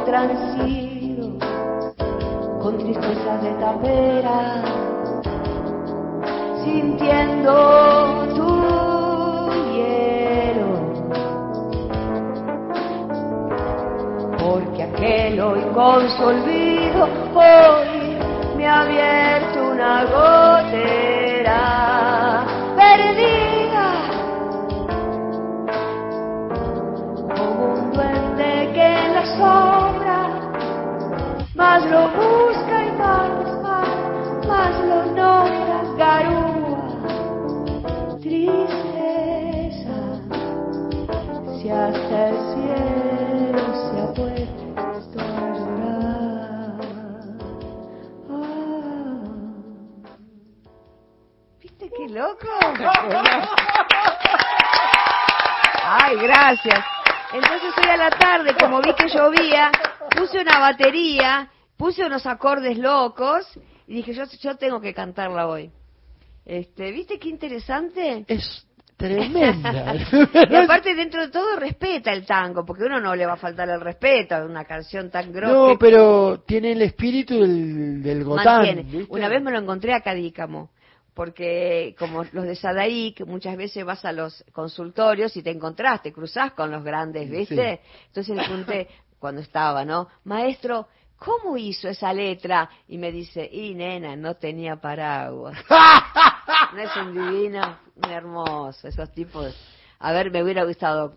[0.09, 1.39] transido,
[2.63, 4.63] con tristeza de tapera,
[6.65, 7.53] sintiendo
[8.35, 10.69] tu hielo.
[14.39, 16.09] porque aquel hoy con
[17.35, 18.17] hoy
[18.57, 21.08] me ha abierto una gotera
[31.79, 33.31] más lo busca y más,
[33.63, 33.89] más,
[34.47, 36.89] más lo nombra garúa
[38.21, 39.99] tristeza
[41.61, 45.59] si hasta el cielo se ha puesto a.
[51.61, 52.49] ¿Viste qué loco?
[55.85, 56.85] Ay, gracias.
[57.33, 59.71] Entonces hoy a la tarde, como vi que llovía,
[60.17, 63.47] puse una batería, puse unos acordes locos
[63.87, 65.71] y dije, yo, yo tengo que cantarla hoy.
[66.45, 68.25] Este, ¿Viste qué interesante?
[68.29, 68.67] Es
[68.99, 69.95] tremenda.
[70.51, 73.69] Y aparte, dentro de todo, respeta el tango, porque uno no le va a faltar
[73.71, 75.53] el respeto a una canción tan grosa.
[75.53, 78.87] no, pero tiene el espíritu del, del gotán.
[79.09, 80.71] Una vez me lo encontré a Cadícamo,
[81.15, 86.13] porque como los de Sadaik, muchas veces vas a los consultorios y te encontrás, te
[86.13, 87.81] cruzás con los grandes, ¿viste?
[88.09, 88.89] Entonces le pregunté,
[89.21, 90.09] cuando estaba, ¿no?
[90.25, 90.89] Maestro,
[91.19, 92.71] ¿cómo hizo esa letra?
[92.89, 95.59] Y me dice, y nena, no tenía paraguas.
[96.75, 99.55] no es un divino, un hermoso, esos tipos.
[99.99, 101.15] A ver, me hubiera gustado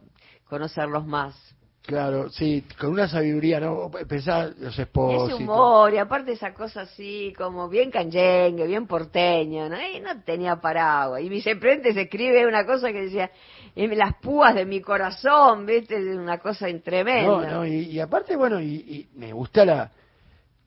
[0.50, 1.36] conocerlos más.
[1.84, 3.89] Claro, sí, con una sabiduría, ¿no?
[4.08, 5.32] Pensá los esposos.
[5.32, 9.78] Ese humor, y aparte esa cosa así, como bien canyengue, bien porteño, ¿no?
[9.82, 11.22] Y no tenía paraguas.
[11.22, 13.32] Y vicepresidente se escribe una cosa que decía,
[13.76, 15.98] en las púas de mi corazón, ¿viste?
[16.15, 17.24] Una cosa tremenda.
[17.24, 19.91] No, no, y, y aparte, bueno, y, y me gusta la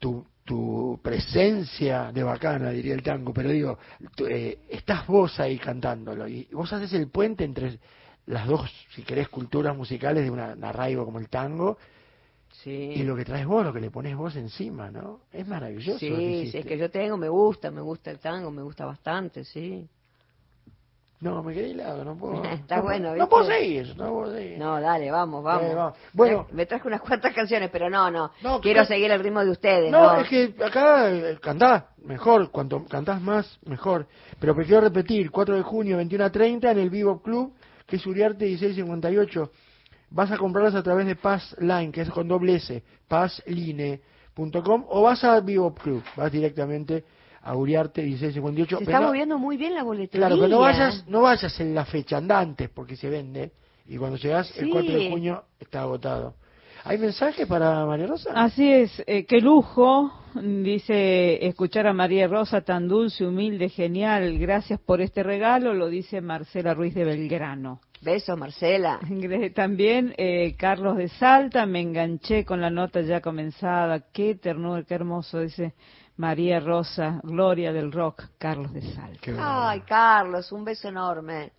[0.01, 3.79] tu, tu presencia de bacana, diría el tango, pero digo,
[4.15, 7.79] tú, eh, estás vos ahí cantándolo, y vos haces el puente entre
[8.27, 11.77] las dos, si querés, culturas musicales de una, un arraigo como el tango,
[12.63, 12.71] Sí.
[12.71, 15.21] y lo que traes vos, lo que le pones vos encima, ¿no?
[15.33, 15.99] Es maravilloso.
[15.99, 16.59] Sí, lo que sí, hiciste.
[16.61, 19.87] es que yo tengo, me gusta, me gusta el tango, me gusta bastante, sí.
[21.21, 22.45] No, me quedé helado, no puedo.
[22.45, 23.29] Está no, bueno, No ¿viste?
[23.29, 24.59] puedo seguir, no puedo seguir.
[24.59, 25.71] No, dale, vamos, vamos.
[25.71, 25.99] Eh, vamos.
[26.13, 26.47] Bueno.
[26.53, 28.31] me traje unas cuantas canciones, pero no, no.
[28.43, 30.21] No, Quiero que- seguir el ritmo de ustedes, No, ¿no?
[30.21, 34.07] es que acá eh, cantás mejor, cuanto cantás más, mejor.
[34.39, 37.53] Pero prefiero repetir, 4 de junio, 21 a 30, en el Vivo Club,
[37.87, 39.51] que es Uriarte 1658.
[40.11, 45.03] Vas a comprarlas a través de Paz Line, que es con doble S, pazline.com, o
[45.03, 47.05] vas a Vivo Club, vas directamente
[47.43, 48.79] a Uriarte 1658.
[48.79, 50.27] Se está no- moviendo muy bien la boletería.
[50.29, 53.53] Claro, pero no vayas, no vayas en la fecha, anda antes, porque se vende,
[53.87, 54.71] y cuando llegas el Sí.
[54.71, 56.35] 4 de junio está agotado.
[56.85, 58.31] ¿Hay mensajes para María Rosa?
[58.35, 64.39] Así es, eh, qué lujo, dice, escuchar a María Rosa tan dulce, humilde, genial.
[64.39, 67.81] Gracias por este regalo, lo dice Marcela Ruiz de Belgrano.
[68.01, 69.01] Besos, Marcela.
[69.55, 74.01] También eh, Carlos de Salta, me enganché con la nota ya comenzada.
[74.13, 75.75] Qué ternura, qué hermoso, dice
[76.17, 79.71] María Rosa, gloria del rock, Carlos de Salta.
[79.71, 81.53] Ay, Carlos, un beso enorme.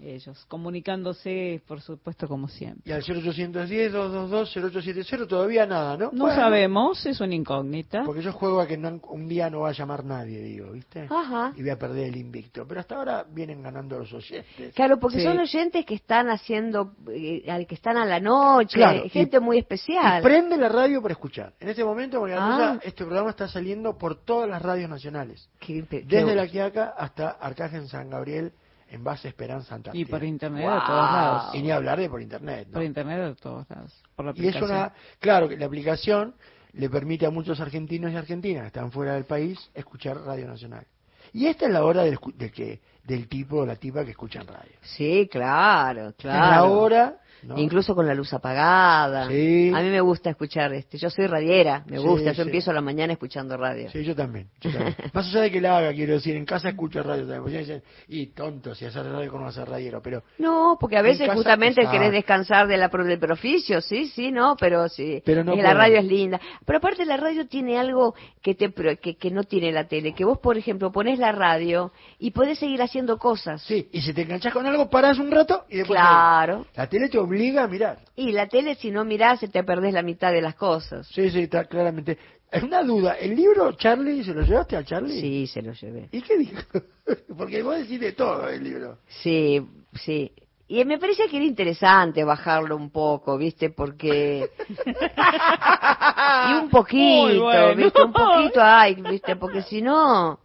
[0.00, 2.82] Ellos comunicándose, por supuesto, como siempre.
[2.84, 6.10] Y al 0810-222-0870 todavía nada, ¿no?
[6.12, 8.04] No Bueno, sabemos, es una incógnita.
[8.04, 11.06] Porque yo juego a que no- un día no va a llamar nadie, digo, ¿viste?
[11.10, 11.52] Ajá.
[11.56, 12.66] Y voy a perder el invicto.
[12.66, 14.74] Pero hasta ahora vienen ganando los oyentes.
[14.74, 15.24] Claro, porque Sí.
[15.24, 19.40] son oyentes que están haciendo, eh, al que están a la noche, Claro, y- gente
[19.40, 20.22] muy Y especial.
[20.22, 21.54] prende la radio para escuchar.
[21.60, 22.50] En este momento, María Ah.
[22.50, 25.48] Rosa, este programa está saliendo por todas las radios nacionales.
[25.58, 28.52] Qué- qué- Desde La Quiaca hasta Arcángel San Gabriel
[28.90, 30.00] en base Esperanza Antártida.
[30.00, 30.74] Y por internet Wow.
[30.74, 31.54] de todos lados.
[31.54, 32.66] Y ni hablar de por internet.
[32.68, 32.74] ¿no?
[32.74, 34.02] Por internet de todos lados.
[34.16, 34.70] Por la Y es aplicación.
[34.70, 36.34] una, claro, que la aplicación
[36.72, 40.86] le permite a muchos argentinos y argentinas que están fuera del país escuchar Radio Nacional.
[41.32, 44.12] Y esta es la hora del, escu- de que, del tipo o la tipa que
[44.12, 44.72] escuchan radio.
[44.82, 46.72] Sí, claro, Es la claro.
[46.72, 47.58] hora, ¿no?
[47.58, 49.28] Incluso con la luz apagada.
[49.28, 49.72] Sí.
[49.74, 50.98] A mí me gusta escuchar este.
[50.98, 52.32] Yo soy radiera, me Sí, gusta.
[52.32, 52.48] Yo sí.
[52.48, 53.90] empiezo la mañana escuchando radio.
[53.90, 54.96] Sí, yo también, yo también.
[55.12, 57.58] Más allá de que la haga, quiero decir, en casa escucho radio también.
[57.60, 60.00] Dicen, y tonto, si hacer radio, ¿cómo hacer radiero?
[60.02, 61.98] Pero No, porque a veces justamente exacto.
[61.98, 65.22] querés descansar de la, del proficio, sí, sí, no, pero sí.
[65.24, 66.40] Pero no la radio es linda.
[66.64, 70.24] Pero aparte la radio tiene algo que te que, que no tiene la tele, que
[70.24, 73.62] vos, por ejemplo, pones la radio y podés seguir haciendo cosas.
[73.62, 75.98] sí, y si te enganchas con algo, parás un rato y después...
[75.98, 76.66] Claro.
[76.76, 77.98] La tele te obliga a mirar.
[78.16, 81.06] Y la tele, si no mirás, se te perdés la mitad de las cosas.
[81.08, 82.18] Sí, sí, está claramente.
[82.50, 85.20] Es una duda, ¿el libro Charlie, se lo llevaste a Charlie?
[85.20, 86.08] Sí, se lo llevé.
[86.10, 86.62] ¿Y qué dijo?
[87.36, 88.98] Porque vos decís de todo el libro.
[89.22, 89.60] Sí,
[89.92, 90.32] sí.
[90.66, 93.70] Y me parece que era interesante bajarlo un poco, ¿viste?
[93.70, 94.48] Porque...
[96.48, 97.74] y un poquito, bueno.
[97.74, 98.02] ¿viste?
[98.02, 99.36] Un poquito hay, ¿viste?
[99.36, 100.40] Porque si no,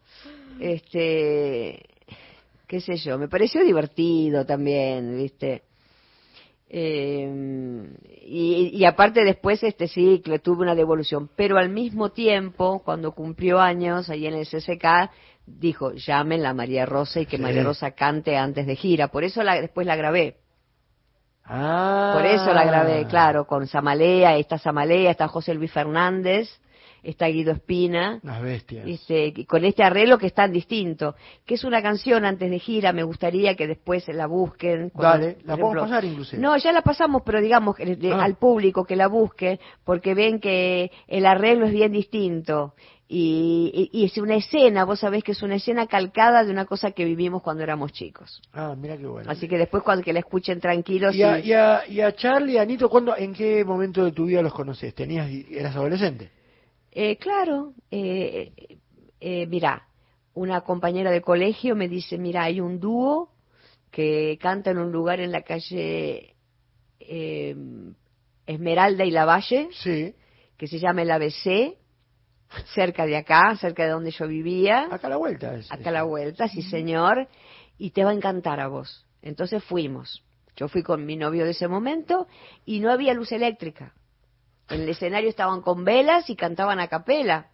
[0.60, 1.84] este...
[2.68, 5.64] qué sé yo, me pareció divertido también, ¿viste?
[6.76, 7.30] Eh,
[8.26, 13.60] y, y aparte después este ciclo tuve una devolución, pero al mismo tiempo, cuando cumplió
[13.60, 15.12] años ahí en el CCK,
[15.46, 17.44] dijo, llamen a María Rosa y que Sí.
[17.44, 19.10] María Rosa cante antes de gira.
[19.10, 20.38] Por eso la, después la grabé.
[21.46, 22.14] Ah.
[22.16, 26.50] Por eso la grabé, claro, con Samalea, está Samalea, está José Luis Fernández,
[27.04, 28.20] está Guido Espina.
[28.24, 28.88] Las bestias.
[28.88, 32.94] Este, con este arreglo que es tan distinto, que es una canción antes de gira,
[32.94, 34.90] me gustaría que después la busquen.
[34.90, 36.42] cuando, Dale, la podemos ejemplo- pasar inclusive.
[36.42, 38.24] No, ya la pasamos, pero digamos de- Ah.
[38.24, 42.74] al público que la busque, porque ven que el arreglo es bien distinto.
[43.16, 46.66] Y, y- y es una escena, vos sabés que es una escena calcada de una
[46.66, 48.42] cosa que vivimos cuando éramos chicos.
[48.54, 49.30] Ah, mira qué bueno.
[49.30, 52.54] Así que después cuando que la escuchen tranquilos y, a, y- a, y a Charlie
[52.54, 54.96] y a Anito, ¿cuándo, ¿en qué momento de tu vida los conoces?
[54.96, 56.32] ¿Tenías, ¿Eras adolescente?
[56.96, 58.78] Eh, claro, eh,
[59.20, 59.88] eh, mira,
[60.36, 63.30] una compañera de colegio me dice, mira, hay un dúo
[63.90, 66.36] que canta en un lugar en la calle
[67.00, 67.56] eh,
[68.46, 70.14] Esmeralda y Lavalle, Sí.
[70.58, 71.78] que se llama el ABC,
[72.76, 75.56] cerca de acá, cerca de donde yo vivía, Acá a la vuelta.
[75.56, 77.28] Es, acá a la vuelta, sí señor,
[77.80, 79.06] y te va a encantar a vos.
[79.24, 80.24] Entonces fuimos.
[80.56, 82.28] Yo fui con mi novio de ese momento
[82.66, 83.94] y no había luz eléctrica.
[84.70, 87.48] En el escenario estaban con velas y cantaban a capela.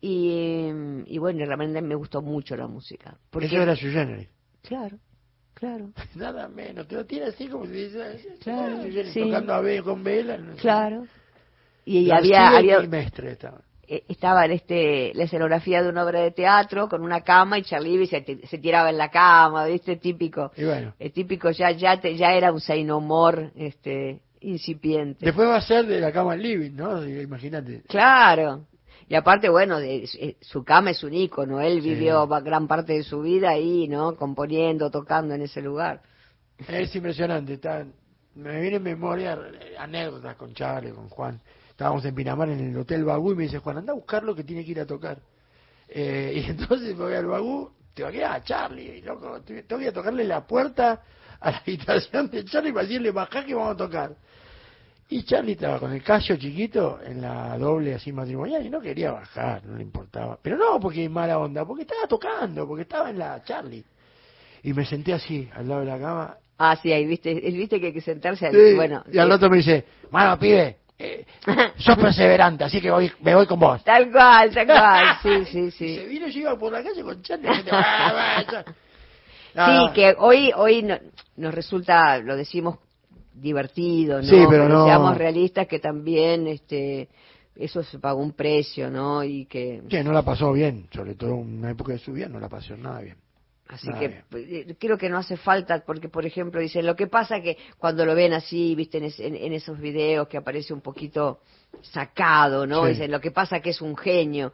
[0.00, 0.68] Y,
[1.06, 3.16] y bueno, realmente me gustó mucho la música.
[3.30, 4.22] Porque, Eso era su género.
[4.62, 4.96] Claro.
[5.54, 9.20] Claro, Nada menos, te lo tiene así como si dice, Claro, sí.
[9.22, 10.36] tocando a ve con vela.
[10.36, 10.60] no sé.
[10.60, 11.06] claro.
[11.86, 12.96] Y, La había, había y
[13.30, 13.62] estaban.
[13.88, 17.62] eh, estaba en este, la escenografía de una obra de teatro con una cama y
[17.62, 19.96] Charlie se, ti- se tiraba en la cama, ¿viste?
[19.96, 20.50] Típico.
[20.56, 24.20] Y bueno, El típico ya ya te- ya era un say no more, este
[24.50, 25.24] incipiente.
[25.24, 27.06] después va a ser de la cama al living, ¿no?
[27.06, 27.82] Imagínate.
[27.88, 28.66] Claro.
[29.08, 31.60] Y aparte, bueno, de, su cama es un ícono.
[31.60, 31.90] Él Sí.
[31.90, 34.16] vivió va- gran parte de su vida ahí, ¿no?
[34.16, 36.02] Componiendo, tocando en ese lugar.
[36.66, 37.54] Es impresionante.
[37.54, 37.86] Está,
[38.34, 39.38] me viene en memoria
[39.78, 41.40] anécdotas con Charlie, con Juan.
[41.70, 44.42] Estábamos en Pinamar en el Hotel Bagú y me dice, Juan, anda a buscarlo que
[44.44, 45.18] tiene que ir a tocar.
[45.88, 49.64] Eh, y entonces me voy al Bagú, te voy a quedar a Charlie, loco, te-
[49.80, 51.02] ir a tocarle la puerta
[51.38, 54.16] a la habitación de Charlie para decirle, bajá que vamos a tocar.
[55.08, 59.12] Y Charlie estaba con el callo chiquito en la doble así matrimonial y no quería
[59.12, 60.36] bajar, no le importaba.
[60.42, 63.84] Pero no porque mala onda, porque estaba tocando, porque estaba en la Charlie.
[64.64, 66.36] Y me senté así, al lado de la cama.
[66.58, 68.50] Ah, sí, ahí viste, viste que hay que sentarse.
[68.50, 71.24] Sí, bueno, y al otro me dice, bueno, pibe, eh,
[71.76, 73.84] sos perseverante, así que voy, me voy con vos.
[73.84, 76.06] Tal cual, tal cual, sí, sí, Y se sí.
[76.08, 77.48] vino, yo iba por la calle con Charlie.
[77.48, 78.64] y gente, "Ah, va, ya".
[79.58, 80.98] Ah, Sí, que hoy hoy no-
[81.36, 82.78] nos resulta, lo decimos
[83.40, 84.28] divertido, ¿no?
[84.28, 87.08] Sí, pero no- seamos realistas que también este
[87.54, 89.24] eso se pagó un precio, ¿no?
[89.24, 92.28] Y que que no la pasó bien, sobre todo en una época de su vida
[92.28, 93.16] no la pasó nada bien.
[93.68, 94.24] Así Nada que bien.
[94.70, 98.04] eh, creo que no hace falta, porque por ejemplo dicen, lo que pasa que cuando
[98.06, 101.40] lo ven así, viste, en, es- en- en esos videos que aparece un poquito
[101.82, 102.84] sacado, ¿no?
[102.84, 102.90] Sí.
[102.92, 104.52] Dicen, lo que pasa que es un genio,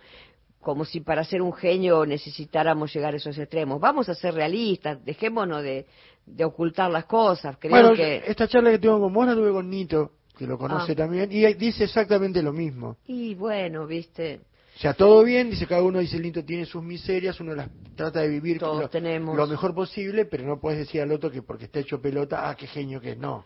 [0.61, 3.81] como si para ser un genio necesitáramos llegar a esos extremos.
[3.81, 5.87] Vamos a ser realistas, dejémonos de,
[6.27, 7.57] de ocultar las cosas.
[7.59, 8.23] Creo bueno, que...
[8.27, 10.97] esta charla que tengo con vos la tuve con Nito, que lo conoce Ah.
[10.97, 12.97] también, y dice exactamente lo mismo.
[13.07, 14.41] Y bueno, viste,
[14.77, 18.21] O sea, todo bien, dice cada uno dice Nito tiene sus miserias, uno las trata
[18.21, 19.37] de vivir Todos lo, tenemos.
[19.37, 22.55] lo mejor posible, pero no puedes decir al otro que porque está hecho pelota, ah,
[22.57, 23.19] qué genio que es.
[23.19, 23.45] No,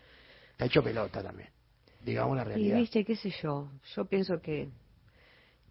[0.53, 1.49] está hecho pelota también.
[2.05, 2.77] Digamos la y realidad.
[2.77, 4.69] viste, qué sé yo, yo pienso que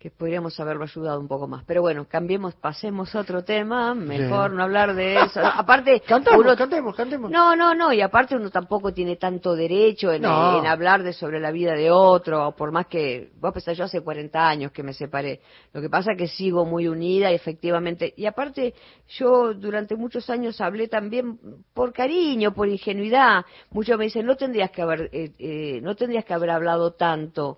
[0.06, 1.64] que podríamos haberlo ayudado un poco más.
[1.66, 4.56] Pero bueno, cambiemos, pasemos a otro tema, mejor Sí.
[4.56, 5.40] no hablar de eso.
[5.44, 7.32] Aparte, Cantamos, uno- cantemos, cantemos.
[7.32, 10.60] no, no, no, y aparte uno tampoco tiene tanto derecho en, No.
[10.60, 14.02] en hablar de sobre la vida de otro, por más que, vos pensás, yo hace
[14.02, 15.42] 40 años que me separé.
[15.74, 18.76] Lo que pasa es que sigo muy unida, y efectivamente, y aparte
[19.08, 21.40] yo durante muchos años hablé también
[21.74, 23.44] por cariño, por ingenuidad.
[23.72, 27.58] Muchos me dicen, no tendrías que haber, eh, eh, no tendrías que haber hablado tanto.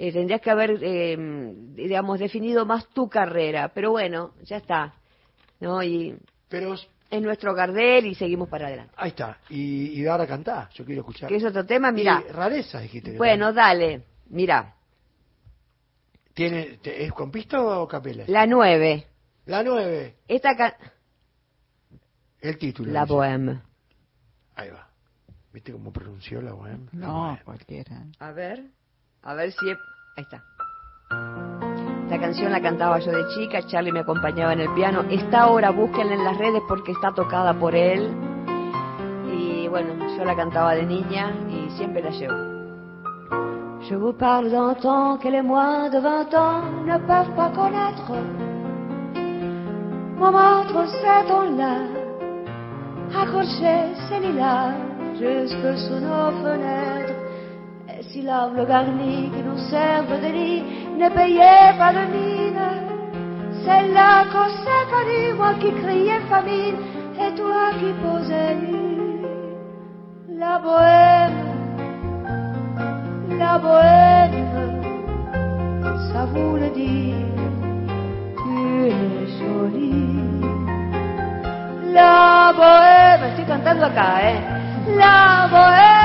[0.00, 1.16] Eh, tendrías que haber, eh,
[1.74, 3.72] digamos, definido más tu carrera.
[3.74, 4.94] Pero bueno, ya está.
[5.58, 5.82] ¿No?
[5.82, 6.16] Y
[6.48, 8.94] Pero es nuestro Gardel y seguimos para adelante.
[8.96, 9.38] ahí está.
[9.48, 11.28] Y, y ahora cantá, yo quiero escuchar.
[11.28, 11.90] ¿Qué es otro tema?
[11.90, 12.22] Mira.
[12.28, 13.10] Y rareza dijiste.
[13.10, 14.04] que Bueno, dale.
[14.30, 14.76] Mira.
[16.32, 18.22] ¿Tiene, te- ¿Es con pista o capela?
[18.28, 19.06] La nueve.
[19.46, 20.76] La nueve, Esta ca-
[22.40, 22.92] el título.
[22.92, 23.04] La.
[23.04, 23.60] Bohème.
[24.54, 24.86] Ahí va.
[25.52, 26.86] ¿Viste cómo pronunció la bohème?
[26.92, 27.42] La No, bohème.
[27.44, 28.04] cualquiera.
[28.20, 28.62] A ver.
[29.22, 29.68] A ver si...
[30.16, 30.42] Ahí está.
[32.04, 35.04] Esta canción la cantaba yo de chica, Charlie me acompañaba en el piano.
[35.10, 38.10] Esta ahora búsquenla en las redes porque está tocada por él.
[39.30, 42.58] Y bueno, yo la cantaba de niña y siempre la llevo.
[43.88, 48.12] Je vous parle d'un temps que les moins de vingt ans ne peuvent pas connaître.
[50.18, 51.86] Moment entre ces temps-là,
[53.14, 54.74] accrochés ces lilas
[55.14, 56.97] jusque sous nos fenêtres.
[58.18, 60.62] Et si l'arbre garni qui nous servent de lit
[60.98, 62.64] ne payait pas de mine,
[63.64, 66.78] c'est là qu'on s'est connu, moi qui criais famine
[67.14, 69.22] et toi qui posais nu.
[70.36, 71.44] La bohème
[73.38, 74.48] la bohème,
[76.12, 77.14] ça voulait dire
[78.36, 80.42] tu es jolie.
[81.92, 84.40] La bohème, Estoy cantando acá, ¿eh?
[84.96, 85.97] la bohème,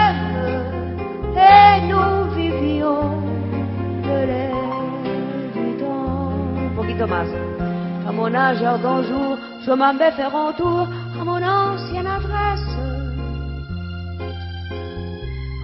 [1.43, 3.11] et nous vivions
[4.07, 4.21] de
[5.79, 6.31] temps.
[6.65, 7.29] Un poquito más.
[8.07, 10.87] À mon âge, heure d'un jour, je m'en faire un tour
[11.19, 12.75] à mon ancienne adresse,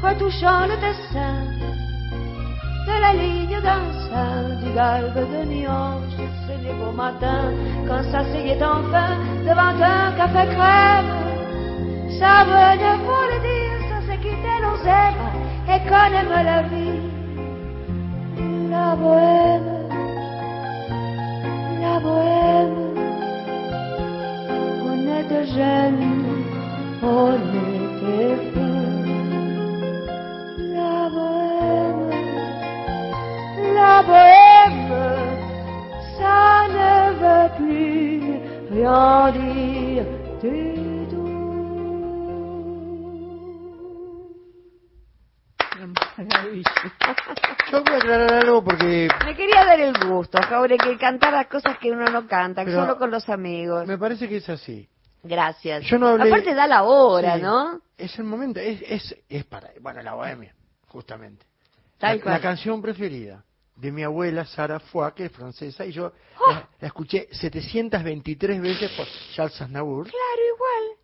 [0.02, 1.36] retouchant le dessin
[2.88, 6.20] de la ligne d'un sein du galbe de nuances.
[6.48, 7.52] Ce n'est beau matin,
[7.88, 9.12] quand s'asseyait enfin
[9.48, 11.12] devant un café crème,
[12.20, 17.00] ça venait pour le dire, ça c'est quitter nos ailes et qu'on la vie.
[18.72, 19.72] La bohème,
[21.82, 22.80] la bohème,
[24.90, 26.06] on était jeunes,
[27.04, 27.36] on
[27.68, 29.00] était fous.
[30.78, 32.06] La bohème,
[33.80, 34.92] la bohème,
[36.18, 36.42] ça
[36.78, 38.22] ne veut plus
[38.72, 40.06] rien dire
[47.72, 50.38] Yo voy a aclarar algo porque Me quería dar el gusto,
[50.78, 53.88] que cantar las cosas que uno no canta, Pero- solo con los amigos.
[53.88, 54.88] me parece que es así.
[55.24, 55.84] Gracias.
[55.86, 57.82] Yo no hablé- Aparte da la hora, Sí, ¿no?
[57.98, 60.54] Es el momento, es, es, es para, bueno, la bohemia,
[60.88, 61.46] justamente.
[61.98, 62.34] Tal la, cual.
[62.36, 63.44] la canción preferida
[63.76, 66.52] de mi abuela Sara Foix, que es francesa, y yo ¡Oh!
[66.52, 70.98] la, la escuché 723 veces por Charles Aznavour, Claro, igual.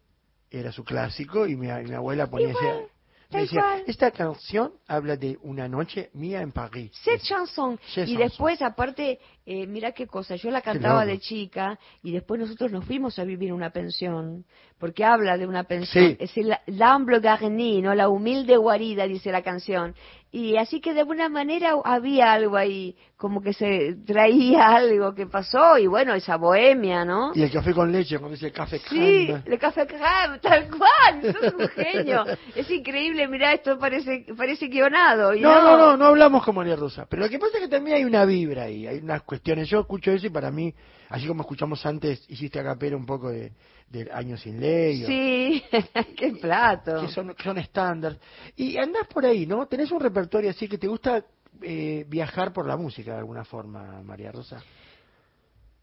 [0.50, 2.88] era su clásico, y mi, abuela ponía ese-
[3.36, 6.92] me decía, esta canción habla de una noche mía en París.
[7.04, 7.80] Cette chanson.
[7.94, 8.28] Cette y chanson.
[8.30, 11.12] después, aparte, eh, mira qué cosa, yo la cantaba loco.
[11.14, 14.46] de chica y después nosotros nos fuimos a vivir en una pensión,
[14.80, 16.10] porque habla de una pensión.
[16.10, 16.18] Sí.
[16.20, 17.96] Es el l'humble garni, ¿no?
[17.96, 19.96] La humilde guarida, dice la canción.
[20.32, 25.28] Y así que de alguna manera había algo ahí, como que se traía algo que
[25.28, 27.32] pasó y bueno, esa bohemia, ¿no?
[27.34, 29.44] Y el café con leche, cuando dice café Sí, crème.
[29.48, 32.26] le café crème, tal cual, sos un genio.
[32.56, 35.34] Es increíble, mira, esto parece parece guionado.
[35.34, 37.06] Y No, no, no, no hablamos como María Rosa.
[37.10, 39.70] Pero lo que pasa es que también hay una vibra ahí, hay unas cuestiones.
[39.70, 40.74] Yo escucho eso y para mí,
[41.10, 43.52] así como escuchamos antes, hiciste a capela un poco de,
[43.90, 45.04] de Años sin Ley.
[45.04, 45.64] o- Sí,
[46.18, 47.02] qué plato.
[47.02, 48.18] que son, que son estándar.
[48.56, 49.66] Y andás por ahí, ¿no?
[49.68, 51.24] ¿Tenés un repertorio así que te gusta
[51.62, 54.62] eh, viajar por la música de alguna forma, María Rosa?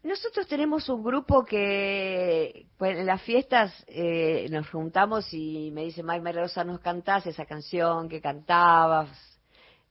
[0.03, 6.03] Nosotros tenemos un grupo que pues, en las fiestas eh, nos juntamos y me dice,
[6.03, 9.09] May María Rosa, nos cantás esa canción que cantabas.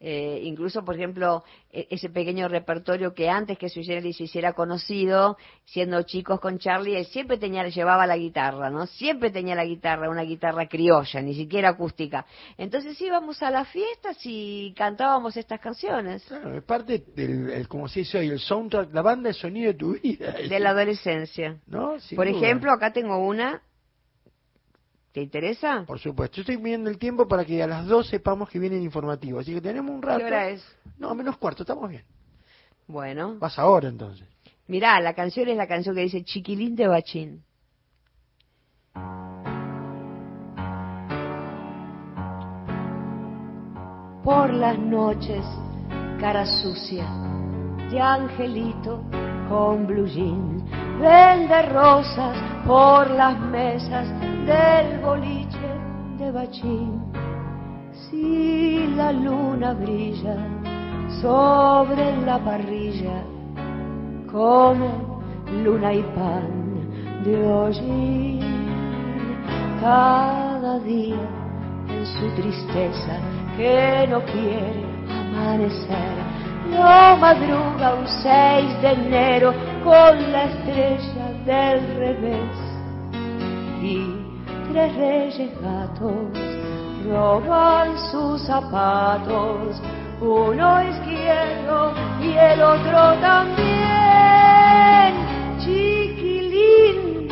[0.04, 5.36] Eh, incluso, por ejemplo, e- ese pequeño repertorio que antes que Sui se hiciera conocido,
[5.64, 8.86] siendo chicos con Charlie, él siempre tenía, llevaba la guitarra, ¿no?
[8.86, 12.26] Siempre tenía la guitarra, una guitarra criolla, ni siquiera acústica.
[12.58, 17.86] Entonces íbamos a las fiestas y cantábamos estas canciones Claro, es parte del, el, como
[17.86, 20.32] se dice hoy, el soundtrack, la banda de sonido de tu vida.
[20.32, 21.58] de la adolescencia.
[21.68, 22.00] ¿No?
[22.00, 22.38] Sin Por duda.
[22.38, 23.62] ejemplo, acá tengo una.
[25.12, 25.84] ¿Te interesa?
[25.86, 26.36] Por supuesto.
[26.36, 29.40] Yo estoy midiendo el tiempo para que a las dos sepamos que viene el informativo.
[29.40, 30.18] Así que tenemos un rato.
[30.20, 30.64] ¿Qué hora es?
[30.98, 32.04] No, menos cuarto, estamos bien.
[32.86, 34.26] Bueno, Vas ahora entonces.
[34.66, 37.44] mirá, la canción es la canción que dice Chiquilín de Bachín.
[44.24, 45.44] Por las noches,
[46.20, 47.06] cara sucia
[47.90, 49.02] de angelito
[49.48, 50.61] con blue jean,
[51.02, 54.06] vende rosas por las mesas
[54.46, 55.68] del boliche
[56.18, 57.02] de Bachín.
[57.92, 60.36] Si la luna brilla
[61.20, 63.24] sobre la parrilla,
[64.30, 64.90] come
[65.64, 66.48] luna y pan
[67.24, 68.40] de hollín.
[69.80, 71.28] Cada día
[71.88, 73.18] en su tristeza
[73.56, 76.31] que no quiere amanecer,
[76.72, 79.54] no madruga un 6 de enero
[79.84, 82.56] con la estrella del revés
[83.82, 84.16] y
[84.70, 86.52] tres reyes gatos
[87.04, 89.80] roban sus zapatos,
[90.20, 93.72] uno izquierdo y el otro también.
[95.58, 97.28] Chiquilín,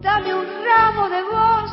[0.00, 1.70] dame un ramo de voz,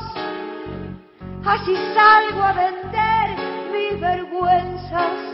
[1.46, 3.36] así salgo a vender
[3.72, 5.33] mis vergüenzas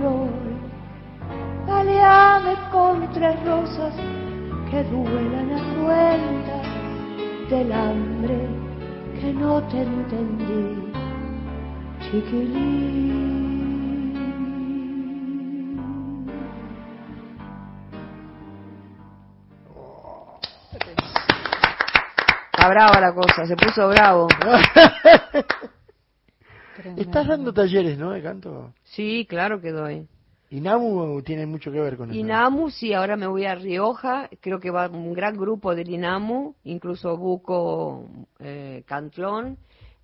[0.00, 0.28] en flor.
[1.66, 3.94] Baleame con tres rosas
[4.70, 6.56] que duelan a cuenta
[7.48, 8.48] del hambre
[9.20, 10.92] que no te entendí,
[12.00, 13.30] chiquilín.
[22.52, 24.28] Está brava la cosa, se puso bravo.
[26.96, 28.10] Estás dando talleres, ¿no?
[28.12, 28.72] De canto.
[28.84, 30.06] Sí, claro que doy.
[30.52, 32.18] Y Namu tiene mucho que ver con eso.
[32.18, 36.54] Inamu, sí, ahora me voy a Rioja, creo que va un gran grupo del Inamu,
[36.64, 38.08] incluso Buco
[38.40, 39.58] eh, Cantlón.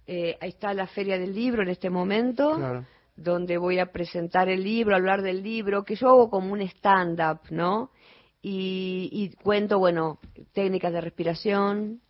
[0.07, 2.85] Eh, ahí está la Feria del Libro en este momento, Claro.
[3.17, 7.41] donde voy a presentar el libro, hablar del libro, que yo hago como un stand-up,
[7.51, 7.91] ¿no?
[8.41, 10.21] Y, y cuento, bueno,
[10.53, 12.01] técnicas de respiración,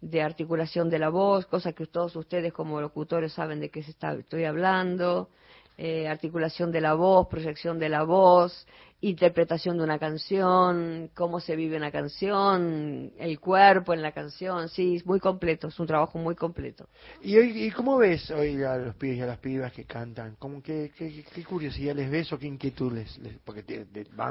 [0.00, 3.90] de articulación de la voz, cosas que todos ustedes como locutores saben de qué se
[3.90, 5.30] está, estoy hablando,
[5.78, 8.66] eh, articulación de la voz, proyección de la voz,
[9.02, 14.96] interpretación de una canción, cómo se vive una canción, el cuerpo en la canción, sí,
[14.96, 16.86] es muy completo, es un trabajo muy completo.
[17.22, 20.36] ¿Y, hoy, ¿Y cómo ves hoy a los pibes y a las pibas que cantan?
[20.38, 23.86] ¿Cómo, qué, qué, qué curiosidad les ves o qué inquietud les, les- porque te-?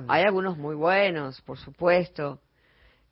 [0.07, 2.39] Hay algunos muy buenos, por supuesto.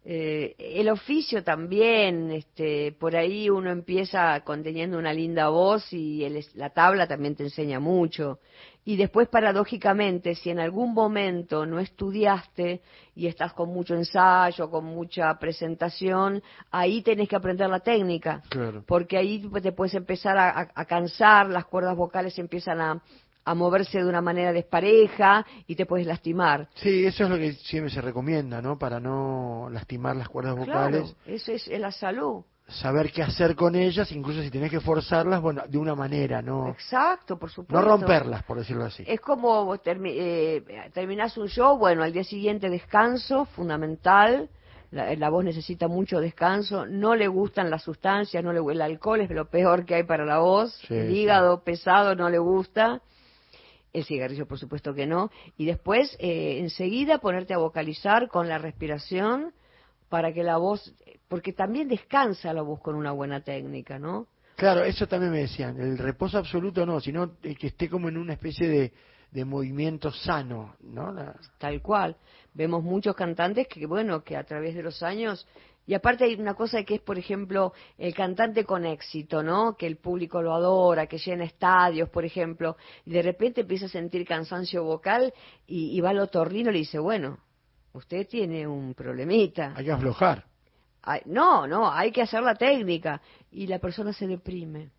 [0.06, 6.26] Eh, el oficio también, este, por ahí uno empieza con teniendo una linda voz y
[6.26, 8.40] el- la tabla también te enseña mucho.
[8.86, 12.82] Y después, paradójicamente, si en algún momento no estudiaste
[13.16, 18.42] y estás con mucho ensayo, con mucha presentación, ahí tenés que aprender la técnica.
[18.50, 18.84] Claro.
[18.86, 23.02] Porque ahí te puedes empezar a, a- a cansar, las cuerdas vocales empiezan a,
[23.46, 26.68] a moverse de una manera despareja y te puedes lastimar.
[26.76, 28.78] Sí, eso es lo que siempre se recomienda, ¿no?
[28.78, 31.16] Para no lastimar las cuerdas Claro, vocales.
[31.26, 32.44] eso es, la salud.
[32.68, 36.70] Saber qué hacer con ellas, incluso si tenés que forzarlas, bueno, de una manera, no,
[36.70, 37.76] Exacto, por supuesto.
[37.76, 39.04] no romperlas, por decirlo así.
[39.06, 40.64] Es como termi- eh,
[40.94, 44.50] terminás un show, bueno, al día siguiente descanso, fundamental.
[44.92, 46.86] La, la voz necesita mucho descanso.
[46.86, 50.24] No le gustan las sustancias, no le el alcohol es lo peor que hay para
[50.24, 50.74] la voz.
[50.88, 51.18] Sí, el sí.
[51.22, 53.02] hígado pesado no le gusta.
[53.94, 55.30] El cigarrillo, por supuesto que no.
[55.56, 59.54] Y después, eh, enseguida, ponerte a vocalizar con la respiración
[60.10, 60.94] para que la voz,
[61.28, 64.28] porque también descansa la voz con una buena técnica, ¿no?
[64.56, 65.80] Claro, eso también me decían.
[65.80, 68.94] El reposo absoluto no, sino eh, que esté como en una especie de,
[69.32, 71.12] de movimiento sano, ¿no?
[71.12, 72.16] La- Tal cual.
[72.54, 75.48] Vemos muchos cantantes que, bueno, que a través de los años,
[75.86, 79.76] y aparte hay una cosa que es, por ejemplo, el cantante con éxito, ¿no?
[79.76, 83.90] Que el público lo adora, que llena estadios, por ejemplo, y de repente empieza a
[83.90, 85.34] sentir cansancio vocal
[85.68, 87.40] y, y va al otorrino y le dice, bueno,
[87.94, 89.74] usted tiene un problemita.
[89.76, 90.46] hay que aflojar.
[91.02, 93.22] Ay, no, no, hay que hacer la técnica.
[93.52, 94.90] Y la persona se deprime.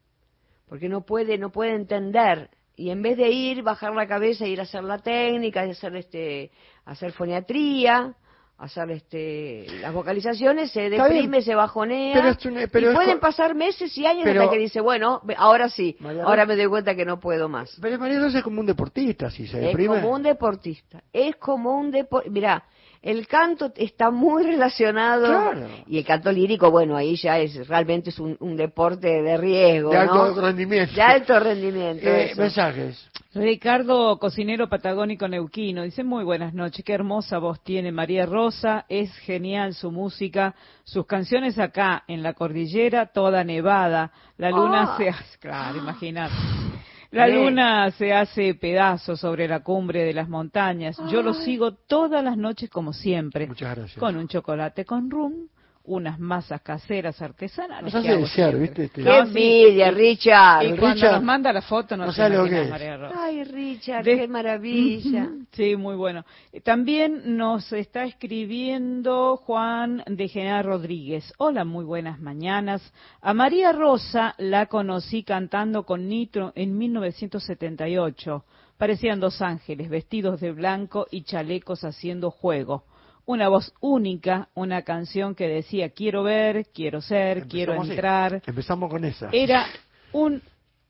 [0.68, 2.50] Porque no puede, no puede entender.
[2.76, 5.96] Y en vez de ir, bajar la cabeza, ir a hacer la técnica, y hacer
[5.96, 6.50] este,
[6.84, 8.14] hacer foniatría,
[8.58, 12.14] hacer este, las vocalizaciones, se deprime, se bajonea.
[12.14, 14.80] Pero es un- pero y es pueden pasar meses y años Pero- hasta que dice,
[14.80, 17.76] bueno, ahora sí, María ahora Rosa- me doy cuenta que no puedo más.
[17.80, 19.96] Pero María Rosa es como un deportista, si se Es deprime.
[20.00, 21.02] como un deportista.
[21.12, 22.32] Es como un deportista.
[22.32, 22.64] Mirá,
[23.02, 25.26] el canto está muy relacionado.
[25.26, 25.68] Claro.
[25.86, 29.90] Y el canto lírico, bueno, ahí ya es realmente es un, un deporte de riesgo.
[29.90, 30.40] de alto ¿no?
[30.40, 30.94] rendimiento.
[30.94, 32.06] De alto rendimiento.
[32.08, 33.10] Eh, mensajes.
[33.34, 39.12] Ricardo, cocinero patagónico neuquino, dice muy buenas noches, qué hermosa voz tiene María Rosa, es
[39.18, 40.54] genial su música,
[40.84, 44.96] sus canciones acá en la cordillera, toda nevada, la luna Ah.
[44.96, 46.32] se hace, claro, imagínate.
[47.10, 50.96] La luna se hace pedazos sobre la cumbre de las montañas.
[51.12, 53.98] Yo lo sigo todas las noches como siempre, Muchas gracias.
[54.00, 55.46] con un chocolate con rum,
[55.86, 57.92] unas masas caseras artesanales.
[57.92, 58.56] Nos que hace desear.
[58.56, 58.84] ¿viste?
[58.84, 60.62] Este- ¡Qué envidia, Richard!
[60.62, 62.70] Y El cuando Richard- nos manda la foto no, no se sabe lo que es.
[62.70, 63.14] María Rosa.
[63.22, 65.28] ¡Ay, Richard, De- qué maravilla!
[65.52, 66.24] Sí, muy bueno.
[66.62, 71.32] También nos está escribiendo Juan de General Rodríguez.
[71.38, 72.80] Hola, muy buenas mañanas.
[73.20, 78.44] A María Rosa la conocí cantando con Nitro en 1978.
[78.78, 82.84] Parecían dos ángeles vestidos de blanco y chalecos haciendo juego.
[83.26, 87.90] Una voz única, una canción que decía quiero ver, quiero ser, quiero así.
[87.90, 88.42] entrar.
[88.46, 89.30] Empezamos con esa.
[89.32, 89.66] Era
[90.12, 90.42] un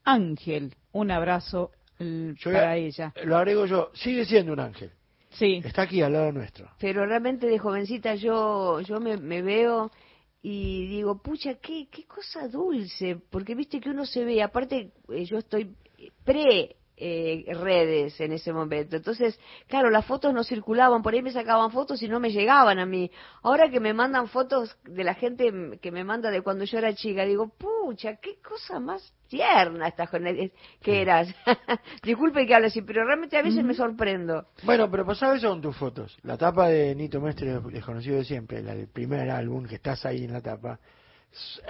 [0.04, 0.74] ángel.
[0.92, 3.12] Un abrazo mm, Yo para ella.
[3.24, 3.90] Lo agrego yo.
[3.94, 4.90] Sigue siendo un ángel.
[5.30, 5.60] Sí.
[5.64, 6.70] Está aquí al lado nuestro.
[6.78, 9.90] Pero realmente de jovencita yo, yo me, me veo
[10.42, 15.24] y digo, pucha, qué, qué cosa dulce, porque viste que uno se ve, aparte eh,
[15.24, 15.74] yo estoy
[16.22, 21.32] pre eh, redes en ese momento, entonces, claro, las fotos no circulaban, por ahí me
[21.32, 23.10] sacaban fotos y no me llegaban a mí.
[23.42, 26.94] Ahora que me mandan fotos de la gente que me manda de cuando yo era
[26.94, 30.08] chica, digo, pucha, qué cosa más tierna esta
[30.80, 31.28] que eras.
[32.02, 34.46] Disculpe que hable así, pero realmente a veces me sorprendo.
[34.62, 36.16] Bueno, pero pasaba eso con tus fotos.
[36.22, 40.24] La tapa de Nito Mestre, desconocido de siempre, la del primer álbum, que estás ahí
[40.24, 40.78] en la tapa.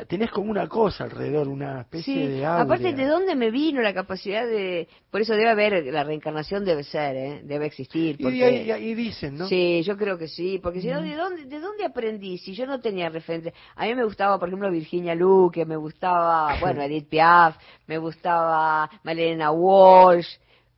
[0.09, 2.63] Tenés como una cosa alrededor, una especie Sí, de aura.
[2.63, 4.89] aparte de dónde me vino la capacidad de...
[5.11, 7.41] Por eso debe haber, la reencarnación debe ser, ¿eh?
[7.45, 8.17] debe existir.
[8.19, 8.63] Y, Porque...
[8.67, 9.49] y- y- y dicen, ¿no?
[9.49, 12.37] Sí, yo creo que sí, porque si no, ¿de dónde, ¿de dónde aprendí?
[12.39, 13.55] Si yo no tenía referente.
[13.77, 17.57] A mí me gustaba, por ejemplo, Virginia Luque, me gustaba, bueno, Edith Piaf,
[17.87, 20.29] me gustaba Malena Walsh,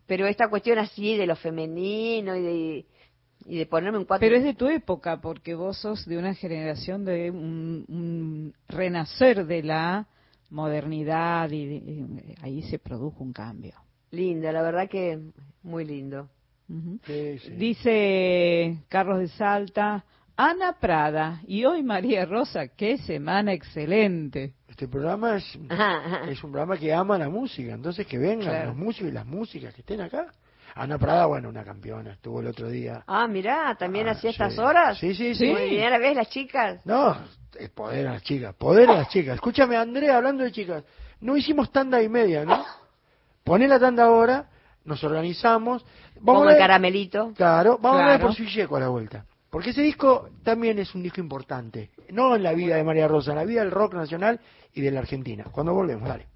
[0.07, 2.87] pero esta cuestión así de lo femenino y de,
[3.49, 4.26] y de ponerme un cuatro...
[4.26, 9.47] Pero es de tu época, porque vos sos de una generación de un, un renacer
[9.47, 10.07] de la
[10.51, 13.74] modernidad y, de- y ahí se produjo un cambio.
[14.11, 15.18] Lindo, la verdad que
[15.62, 16.28] muy lindo.
[16.68, 16.99] Ujú.
[17.07, 17.51] Sí, sí.
[17.53, 20.05] Dice Carlos de Salta,
[20.36, 24.55] Ana Prada y hoy María Rosa, qué semana excelente.
[24.68, 26.30] Este programa es, Ajá, ajá.
[26.30, 28.68] es un programa que ama la música, entonces que vengan Claro.
[28.70, 30.26] los músicos y las músicas que estén acá.
[30.79, 33.03] Ana Prada, bueno, una campeona, estuvo el otro día.
[33.07, 34.35] Ah, mirá, también Ah, hacía sí.
[34.35, 34.99] estas horas.
[34.99, 35.47] Sí, sí, sí.
[35.47, 36.81] Muy bien, a ver, las chicas.
[36.85, 37.16] No,
[37.59, 39.37] es poder a las chicas, poder a las chicas.
[39.37, 40.85] Escúchame, Andrea, hablando de chicas,
[41.20, 42.62] no hicimos tanda y media, ¿no?
[43.43, 44.51] Poné la tanda ahora,
[44.85, 45.83] nos organizamos.
[46.20, 47.33] Vamos a el caramelito.
[47.35, 49.24] Claro, vamos a ver por Silleco a la vuelta.
[49.49, 53.31] Porque ese disco también es un disco importante, no en la vida de María Rosa,
[53.31, 54.39] en la vida del rock nacional
[54.74, 55.45] y de la Argentina.
[55.51, 56.27] Cuando volvemos, dale.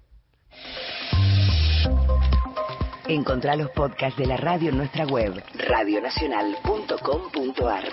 [3.07, 7.83] Encontrá los podcasts de la radio en nuestra web, radionacional.com.ar.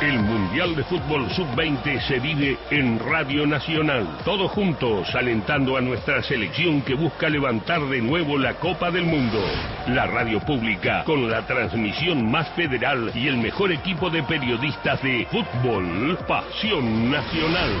[0.00, 4.06] El Mundial de Fútbol Sub-20 se vive en Radio Nacional.
[4.24, 9.40] Todos juntos alentando a nuestra selección que busca levantar de nuevo la Copa del Mundo.
[9.88, 15.26] La radio pública con la transmisión más federal y el mejor equipo de periodistas de
[15.32, 16.16] fútbol.
[16.28, 17.72] Pasión Nacional.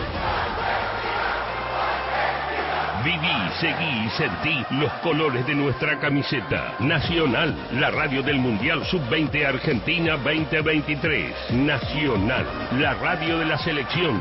[3.04, 6.74] Viví, seguí y sentí los colores de nuestra camiseta.
[6.80, 11.52] Nacional, la radio del Mundial Sub-20 Argentina 2023.
[11.52, 12.46] Nacional,
[12.78, 14.20] la radio de la selección.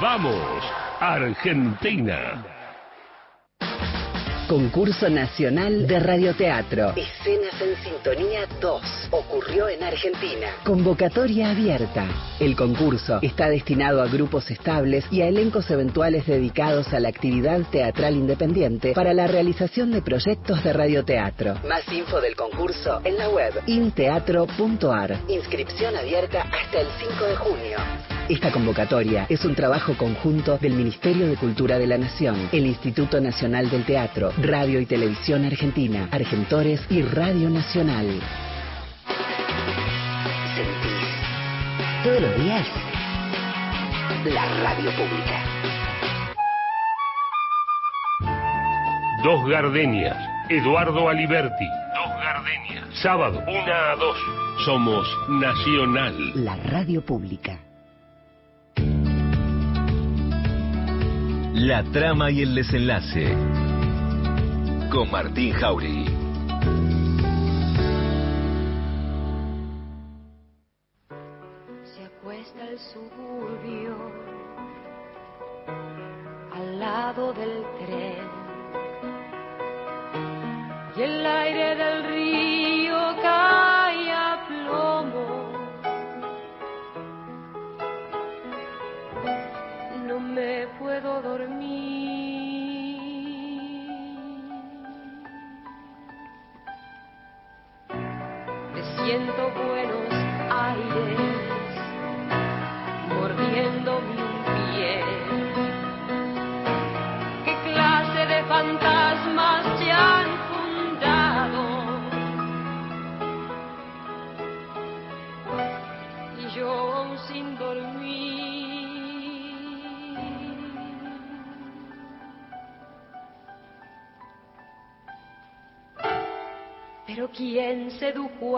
[0.00, 0.62] ¡Vamos,
[1.00, 2.55] Argentina!
[4.48, 6.90] Concurso Nacional de Radioteatro.
[6.90, 8.82] Escenas en Sintonía 2.
[9.10, 10.46] Ocurrió en Argentina.
[10.64, 12.06] Convocatoria abierta.
[12.38, 17.60] El concurso está destinado a grupos estables y a elencos eventuales dedicados a la actividad
[17.72, 21.54] teatral independiente para la realización de proyectos de radioteatro.
[21.68, 25.18] Más info del concurso en la web inteatro.ar.
[25.26, 28.15] Inscripción abierta hasta el 5 de junio.
[28.28, 33.20] Esta convocatoria es un trabajo conjunto del Ministerio de Cultura de la Nación, el Instituto
[33.20, 38.06] Nacional del Teatro, Radio y Televisión Argentina, Argentores y Radio Nacional.
[40.56, 42.66] Sentís todos los días
[44.24, 45.44] la radio pública.
[49.22, 50.16] Dos Gardenias.
[50.48, 51.68] Eduardo Aliberti.
[51.94, 52.84] Dos Gardenias.
[53.00, 54.18] Sábado, una a dos.
[54.64, 56.14] Somos Nacional.
[56.34, 57.65] La radio pública.
[61.56, 63.34] La trama y el desenlace.
[64.90, 66.04] Con Martín Jauregui.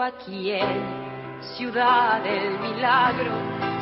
[0.09, 1.09] Sedujo a quién?
[1.57, 3.31] Ciudad del milagro,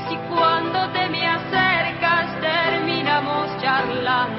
[0.08, 4.37] si cuando te me acercas terminamos charlando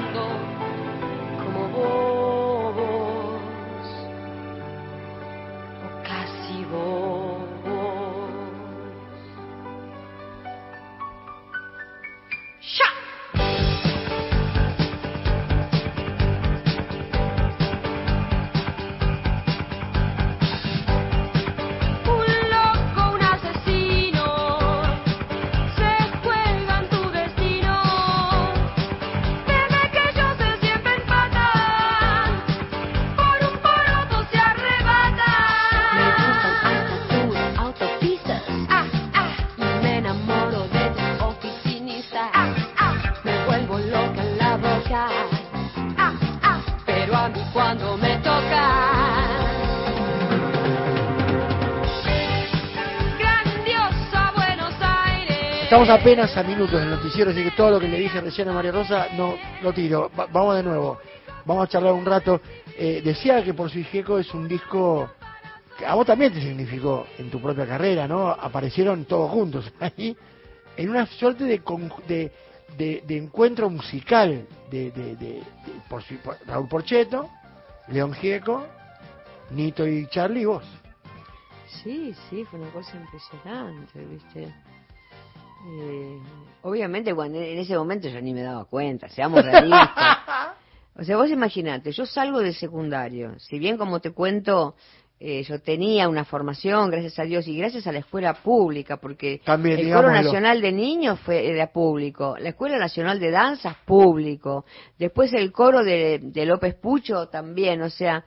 [47.53, 49.35] cuando me toca.
[55.63, 58.53] Estamos apenas a minutos del noticiero, así que todo lo que le dije recién a
[58.53, 60.09] María Rosa no lo tiro.
[60.19, 60.97] Va- vamos de nuevo.
[61.45, 62.41] Vamos a charlar un rato.
[62.75, 65.11] Eh, decía que por su Gieco es un disco
[65.77, 68.29] que a vos también te significó en tu propia carrera, ¿no?
[68.31, 70.17] Aparecieron todos juntos ahí
[70.75, 71.61] en una suerte de,
[72.07, 72.31] de,
[72.77, 75.43] de- de encuentro musical de, de, de- de-
[75.89, 77.29] por, por- Raúl Porcheto,
[77.89, 78.65] León Gieco,
[79.51, 80.63] Nito y Charlie y vos.
[81.83, 84.53] Sí, sí, fue una cosa impresionante, ¿viste?
[85.67, 86.19] Eh,
[86.61, 90.17] obviamente cuando en ese momento yo ni me daba cuenta, seamos realistas.
[90.95, 94.75] O sea, vos imaginate, yo salgo del secundario, si bien como te cuento,
[95.21, 99.41] eh, yo tenía una formación, gracias a Dios, y gracias a la escuela pública, porque
[99.43, 100.11] También, el Coro.
[100.11, 104.63] Nacional de Niños fue era público, la Escuela Nacional de Danzas público,
[104.97, 108.23] después el coro de, de López Pucho también, o sea,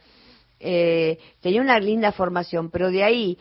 [0.61, 3.39] eh, tenía una linda formación, pero de ahí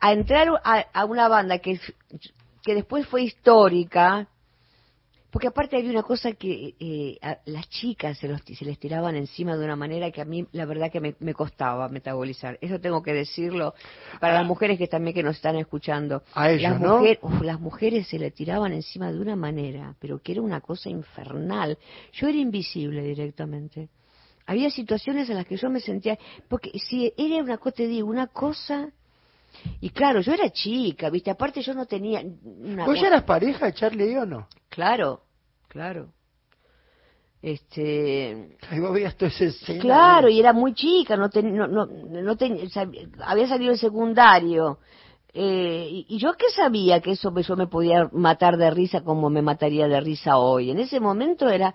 [0.00, 1.78] a entrar a, a una banda que,
[2.62, 4.28] que después fue histórica,
[5.34, 9.16] porque aparte había una cosa que eh, a las chicas se, los, se les tiraban
[9.16, 12.56] encima de una manera que a mí la verdad que me, me costaba metabolizar.
[12.60, 13.74] Eso tengo que decirlo
[14.20, 16.22] para las mujeres que también que nos están escuchando.
[16.34, 16.98] A ellos, las, ¿no?
[17.00, 20.60] mujer- uf, las mujeres se le tiraban encima de una manera, pero que era una
[20.60, 21.78] cosa infernal.
[22.12, 23.88] Yo era invisible directamente.
[24.46, 26.16] Había situaciones en las que yo me sentía,
[26.48, 28.88] porque si era una cosa, te digo, una cosa,
[29.80, 32.86] y claro, yo era chica, viste, aparte yo no tenía una...
[32.86, 34.46] ¿Vos ya eras pareja de Charlie o no?
[34.68, 35.23] Claro,
[35.74, 36.08] claro.
[37.42, 39.80] Este, vos veías escena.
[39.82, 42.58] claro, y era muy chica, no ten- no, no, no ten-
[43.22, 44.78] había salido el secundario.
[45.36, 49.28] Eh, y, y yo qué sabía que eso yo me podía matar de risa como
[49.30, 50.70] me mataría de risa hoy.
[50.70, 51.74] En ese momento era,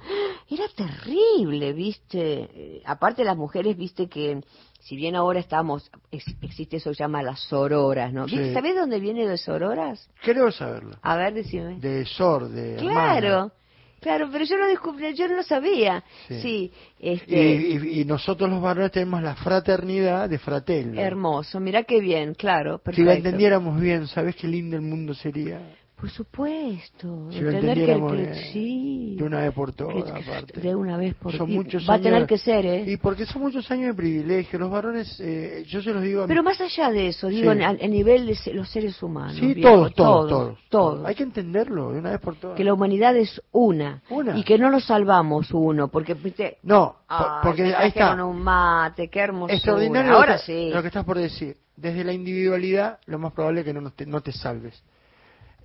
[0.50, 2.50] era terrible, viste.
[2.54, 4.42] Eh, aparte las mujeres, viste que
[4.80, 8.28] si bien ahora estamos, ex- existe eso que se llama las sororas, ¿no?
[8.30, 8.54] Sí.
[8.54, 10.10] ¿Sabés dónde viene de sororas?
[10.24, 10.96] Creo saberlo.
[11.02, 11.80] A ver, decime.
[11.82, 13.54] De Sor, de Claro, hermana.
[14.00, 16.04] Claro, pero yo no descubrí, yo no lo sabía.
[16.28, 16.72] Sí.
[17.00, 21.00] Este, y- y nosotros los varones tenemos la fraternidad de fratello.
[21.00, 23.10] hermoso, mira qué bien, claro, Si perfecto.
[23.10, 25.60] la entendiéramos bien, ¿sabés qué lindo el mundo sería?
[26.00, 30.24] Por supuesto, Si lo entender que, que- bien, sí, de una vez por todas, que-
[30.24, 30.62] que- aparte.
[30.62, 32.84] de una vez por muchos va a tener que ser, ¿eh?
[32.88, 34.58] Y porque son muchos años de privilegio.
[34.60, 37.58] Los varones, eh, yo se los digo a Pero más allá de eso, digo, Sí.
[37.58, 39.36] en- al el nivel de los seres humanos.
[39.38, 41.06] Sí, todos, todos, todos, todos.
[41.06, 42.56] Hay que entenderlo de una vez por todas.
[42.56, 44.38] Que la humanidad es una, Una.
[44.38, 48.24] y que no nos salvamos uno, porque viste, No, Ay, porque ahí está.
[48.24, 49.54] un mate, qué hermosura.
[49.56, 50.70] Extraordinario Ahora lo que, sí.
[50.74, 51.58] lo que estás por decir.
[51.76, 54.82] Desde la individualidad, lo más probable es que no, nos te, no te salves.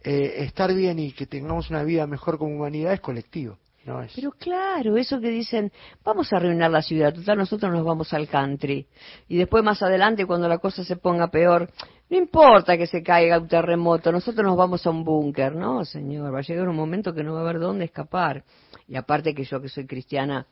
[0.07, 3.57] Eh, estar bien y que tengamos una vida mejor como humanidad es colectivo.
[3.87, 4.13] No es.
[4.15, 5.73] Pero claro, eso que dicen,
[6.05, 8.87] vamos a arruinar la ciudad, total nosotros nos vamos al country.
[9.29, 11.71] Y después más adelante, cuando la cosa se ponga peor,
[12.11, 15.55] no importa que se caiga un terremoto, nosotros nos vamos a un búnker.
[15.57, 18.45] No, señor, va a llegar un momento que no va a haber dónde escapar.
[18.87, 20.47] Y aparte que yo que soy cristiana,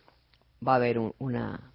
[0.67, 1.72] va a haber un, una...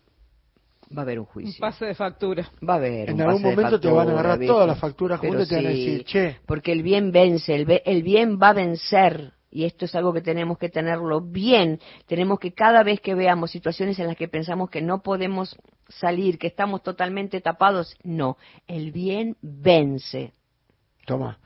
[0.95, 1.59] Va a haber un Un juicio.
[1.59, 2.49] pase de factura.
[2.67, 4.53] Va a haber En un algún pase de momento te van a factura, agarrar ¿viste?
[4.53, 7.65] todas las facturas juntas y te van a decir, che, Porque el bien vence, el,
[7.65, 9.33] be- el bien va a vencer.
[9.49, 11.79] Y esto es algo que tenemos que tenerlo bien.
[12.05, 15.57] Tenemos que cada vez que veamos situaciones en las que pensamos que no podemos
[15.89, 20.33] salir, que estamos totalmente tapados, no, el bien vence.
[21.07, 21.37] toma.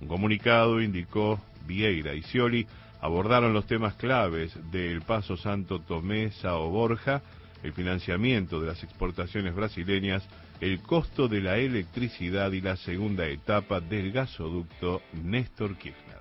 [0.00, 2.66] Un comunicado indicó Vieira y Scioli
[3.00, 7.22] abordaron los temas claves del Paso Santo Tomé Sao Borja,
[7.62, 10.26] el financiamiento de las exportaciones brasileñas,
[10.60, 16.20] el costo de la electricidad y la segunda etapa del gasoducto Néstor Kirchner.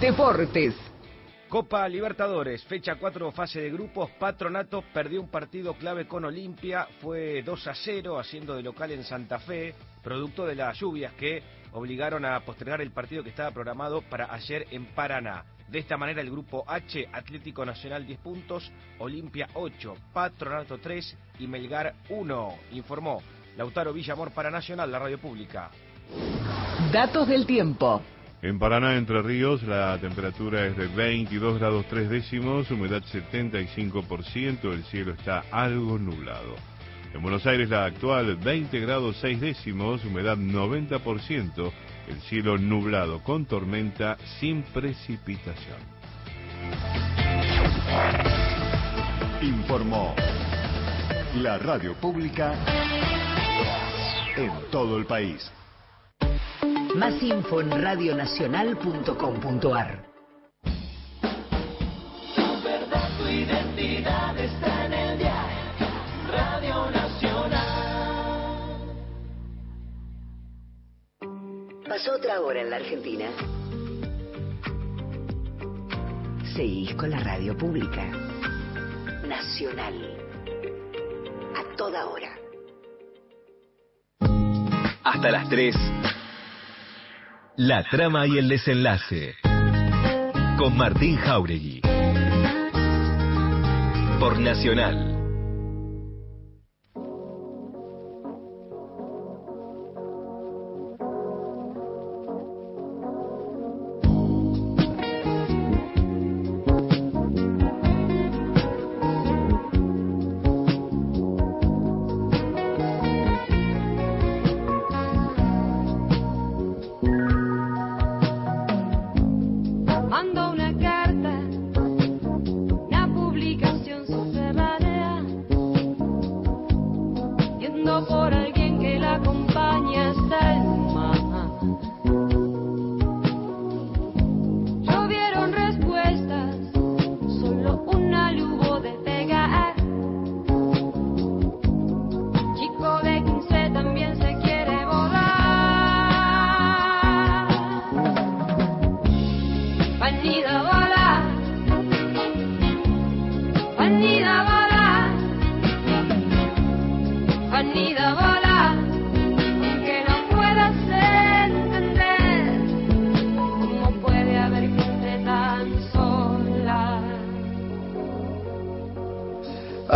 [0.00, 0.74] Deportes.
[1.48, 4.10] Copa Libertadores, fecha 4, fase de grupos.
[4.18, 9.04] Patronato perdió un partido clave con Olimpia, fue 2 a 0, haciendo de local en
[9.04, 9.72] Santa Fe,
[10.02, 11.42] producto de las lluvias que
[11.74, 15.44] obligaron a postergar el partido que estaba programado para ayer en Paraná.
[15.68, 21.46] De esta manera, el grupo H, Atlético Nacional 10 puntos, Olimpia 8, Patronato 3 y
[21.46, 23.22] Melgar 1, informó
[23.56, 25.70] Lautaro Villamor para Nacional, la radio pública.
[26.92, 28.02] Datos del tiempo.
[28.42, 34.84] En Paraná, Entre Ríos, la temperatura es de 22 grados 3 décimos, humedad 75%, el
[34.84, 36.73] cielo está algo nublado.
[37.14, 41.72] En Buenos Aires, la actual 20 grados 6 décimos, humedad 90%,
[42.08, 45.78] el cielo nublado con tormenta sin precipitación.
[49.40, 50.16] Informó
[51.36, 52.52] la radio pública
[54.36, 55.52] en todo el país.
[56.96, 60.04] Más info en radionacional.com.ar.
[63.18, 64.83] Tu identidad está
[71.94, 73.26] Pasó otra hora en la Argentina.
[76.56, 78.04] Seguís con la radio pública.
[79.28, 80.18] Nacional.
[81.54, 82.36] A toda hora.
[85.04, 85.76] Hasta las 3.
[87.58, 89.36] La trama y el desenlace.
[90.58, 91.80] Con Martín Jauregui.
[94.18, 95.13] Por Nacional.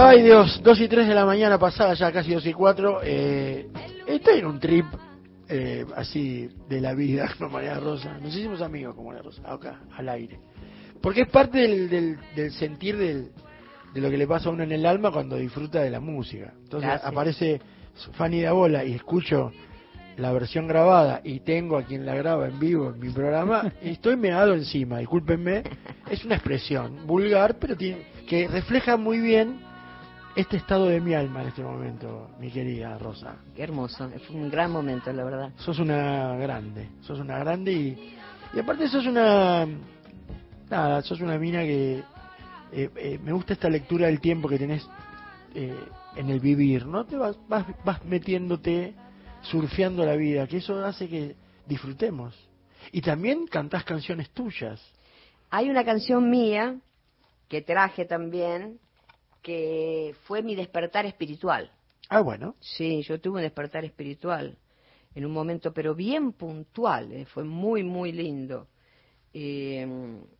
[0.09, 3.01] Ay Dios, 2 y 3 de la mañana pasada, ya casi 2 y 4.
[3.05, 3.69] Eh,
[4.07, 4.87] estoy en un trip
[5.47, 8.17] eh, así de la vida con María Rosa.
[8.19, 10.41] Nos hicimos amigos con María Rosa, acá, al aire.
[11.03, 13.33] Porque es parte del, del, del sentir del,
[13.93, 16.55] de lo que le pasa a uno en el alma cuando disfruta de la música.
[16.63, 17.13] Entonces Gracias.
[17.13, 17.61] aparece
[18.13, 19.53] Fanny da Bola y escucho
[20.17, 23.91] la versión grabada y tengo a quien la graba en vivo en mi programa y
[23.91, 25.65] estoy meado encima, discúlpenme.
[26.11, 29.68] Es una expresión vulgar, pero tiene, que refleja muy bien
[30.41, 33.39] este estado de mi alma en este momento, mi querida Rosa.
[33.57, 35.53] Qué hermoso, fue un gran momento, la verdad.
[35.57, 38.17] Sos una grande, sos una grande y,
[38.55, 39.67] y aparte sos una...
[40.71, 42.05] Nada, sos una mina que...
[42.71, 44.89] eh, eh, me gusta esta lectura del tiempo que tenés
[45.57, 45.75] eh,
[46.15, 47.05] en el vivir, ¿no?
[47.05, 48.95] Te vas, vas, vas metiéndote,
[49.43, 51.35] surfeando la vida, que eso hace que
[51.67, 52.33] disfrutemos.
[52.93, 54.81] Y también cantás canciones tuyas.
[55.51, 56.77] Hay una canción mía
[57.49, 58.79] que traje también,
[59.43, 61.71] que fue mi despertar espiritual.
[62.09, 62.55] Ah, bueno.
[62.61, 64.57] Sí, yo tuve un despertar espiritual
[65.15, 68.69] en un momento, pero bien puntual, eh, fue muy, muy lindo.
[69.35, 69.87] Eh,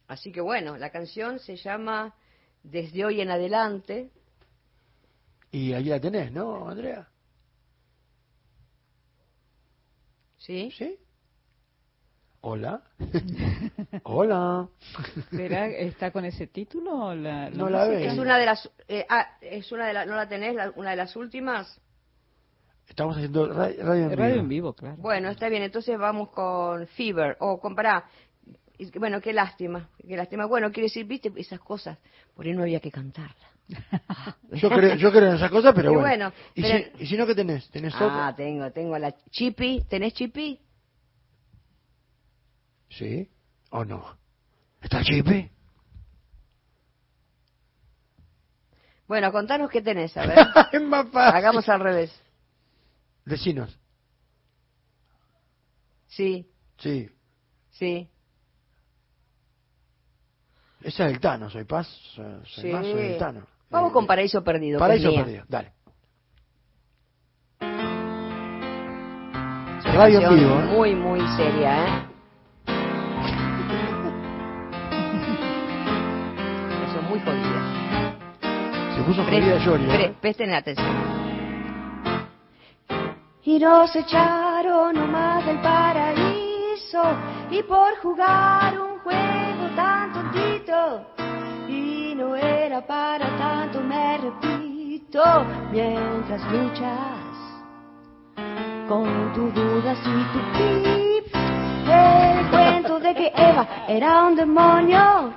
[0.07, 2.15] así que bueno, la canción se llama
[2.63, 4.11] Desde hoy en adelante.
[5.51, 7.09] Y ahí la tenés, ¿no, Andrea?
[10.39, 10.71] ¿Sí?
[10.77, 10.99] ¿Sí?
[12.41, 12.83] Hola.
[14.05, 14.69] Hola.
[15.31, 17.07] ¿Será, ¿Está con ese título?
[17.07, 18.13] o La, No la música?
[18.13, 20.55] Es una de las, eh, ah, es una de las, ¿no la tenés?
[20.55, 21.81] La- una de las últimas.
[22.89, 24.41] Estamos haciendo ra- radio en Radio vivo.
[24.43, 24.97] en vivo, claro.
[24.99, 28.05] Bueno, está bien, entonces vamos con Fever, o con, pará,
[28.79, 30.47] y- bueno, qué lástima, qué lástima.
[30.47, 31.99] Bueno, quiere decir, viste, esas cosas,
[32.35, 33.35] por ahí no había que cantarla.
[34.53, 36.09] Yo creo, yo creo en esas cosas, pero Y bueno.
[36.09, 37.69] bueno, ¿Y, pero- si, y si no, qué tenés?
[37.69, 38.35] ¿Tenés Ah, otra?
[38.37, 40.59] tengo, tengo la Chipi, ¿tenés Chipi?
[42.91, 43.31] ¿Sí?
[43.71, 44.19] ¿O no?
[44.81, 45.51] ¿Está Chipe?
[49.07, 50.39] Bueno, contanos qué tenés, a ver.
[50.73, 51.37] es más fácil.
[51.37, 52.23] Hagamos al revés.
[53.25, 53.79] Decinos.
[56.07, 57.09] Sí, Sí.
[57.71, 58.09] sí.
[60.81, 62.69] Esa es el Tano, soy Paz, soy, Sí.
[62.69, 63.47] más, soy el Tano.
[63.71, 64.79] Vamos Eh, con Paraíso Perdido.
[64.79, 65.73] Paraíso perdido, dale.
[69.79, 70.65] Es Radio vivo, ¿eh?
[70.67, 72.08] Muy, muy seria, ¿eh?
[79.09, 79.89] Puso Pre- jodida Yori, ¿eh?
[79.89, 80.87] pre- Presten atención.
[83.45, 86.49] Y nos echaron nomás del paraíso
[86.93, 87.03] paraíso
[87.51, 91.07] y por jugar un juego tan tontito
[91.69, 95.23] y no era para tanto, me repito,
[95.73, 97.35] mientras luchas
[98.89, 101.35] con tus dudas y tu pip.
[101.91, 105.33] El cuento de que Eva era un demonio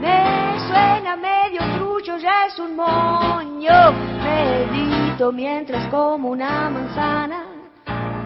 [0.00, 3.92] me suena medio trucho, ya es un moño.
[4.24, 7.44] Medito mientras como una manzana.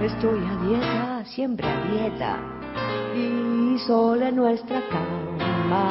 [0.00, 2.36] Estoy a dieta, siempre a dieta.
[3.14, 5.88] Y sola en nuestra cama.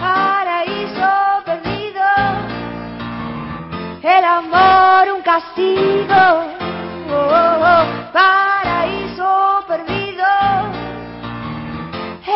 [0.00, 1.10] Paraíso
[1.44, 2.06] perdido.
[4.02, 6.22] El amor un castigo.
[7.10, 8.47] Oh, oh, oh.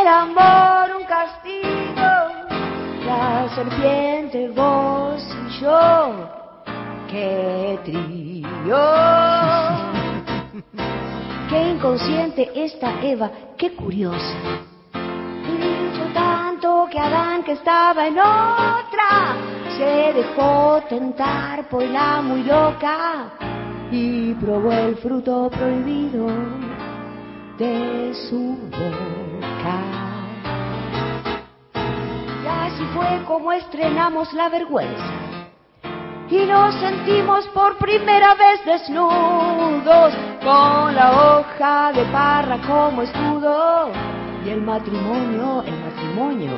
[0.03, 2.11] El amor un castigo.
[3.07, 6.29] La serpiente, vos y yo.
[7.09, 8.83] Qué trío.
[11.49, 14.35] Qué inconsciente esta Eva, qué curiosa.
[14.93, 19.37] Dicho tanto que Adán que estaba en otra
[19.77, 23.35] se dejó tentar por la muy loca
[23.93, 26.27] y probó el fruto prohibido
[27.57, 28.59] de su
[32.43, 35.23] Y así fue como estrenamos la vergüenza
[36.33, 43.91] y nos sentimos por primera vez desnudos con la hoja de parra como escudo
[44.43, 46.53] y el matrimonio, el matrimonio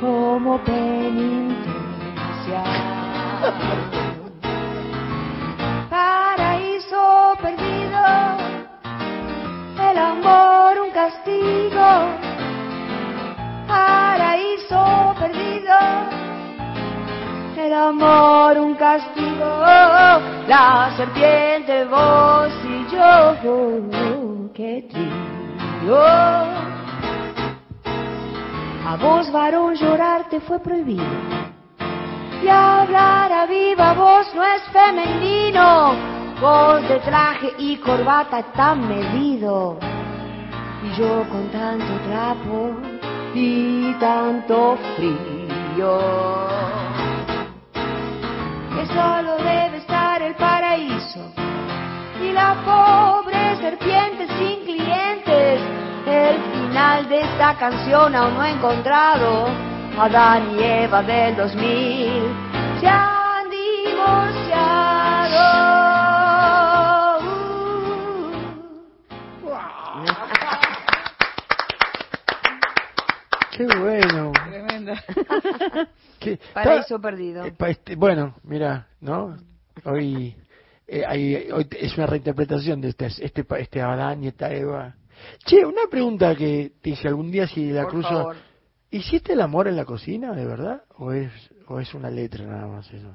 [0.00, 2.62] como penitencia.
[5.90, 7.98] Paraíso perdido,
[9.96, 11.88] el amor un castigo.
[13.66, 15.78] Paraíso perdido.
[17.56, 19.48] El amor un castigo,
[20.46, 25.98] la serpiente vos y yo, qué trío.
[28.88, 31.04] A vos varón llorar te fue prohibido.
[32.42, 35.94] Y hablar a viva voz no es femenino,
[36.40, 39.78] vos de traje y corbata tan medido
[40.82, 42.72] y yo con tanto trapo
[43.34, 45.98] y tanto frío
[48.74, 51.32] que solo debe estar el paraíso
[52.22, 55.60] y la pobre serpiente sin clientes.
[56.06, 59.48] El final de esta canción aún no he encontrado.
[59.98, 62.22] Adán y Eva del 2000
[62.80, 64.75] se han divorciado.
[74.94, 75.88] Tremenda.
[76.20, 77.44] Qué- Paraíso perdido.
[77.44, 79.36] eh, pa- este, bueno, mira, ¿no?
[79.84, 80.34] Hoy,
[80.86, 84.94] eh, hay- hoy es una reinterpretación de este, este, pa- este Adán y esta Eva.
[85.44, 88.08] Che, una pregunta que te hice algún día si la Por cruzo.
[88.08, 88.36] favor.
[88.90, 90.82] ¿Hiciste el amor en la cocina, de verdad?
[90.98, 91.32] ¿O es,
[91.66, 93.12] o es una letra nada más eso?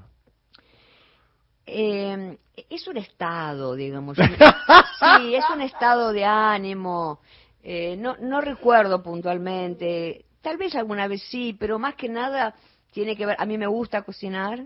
[1.66, 2.38] Eh,
[2.70, 4.18] es un estado, digamos.
[5.18, 7.20] sí, es un estado de ánimo.
[7.64, 10.26] Eh, no, no recuerdo puntualmente.
[10.42, 12.56] Tal vez alguna vez sí, pero más que nada
[12.92, 13.36] tiene que ver.
[13.40, 14.66] A mí me gusta cocinar.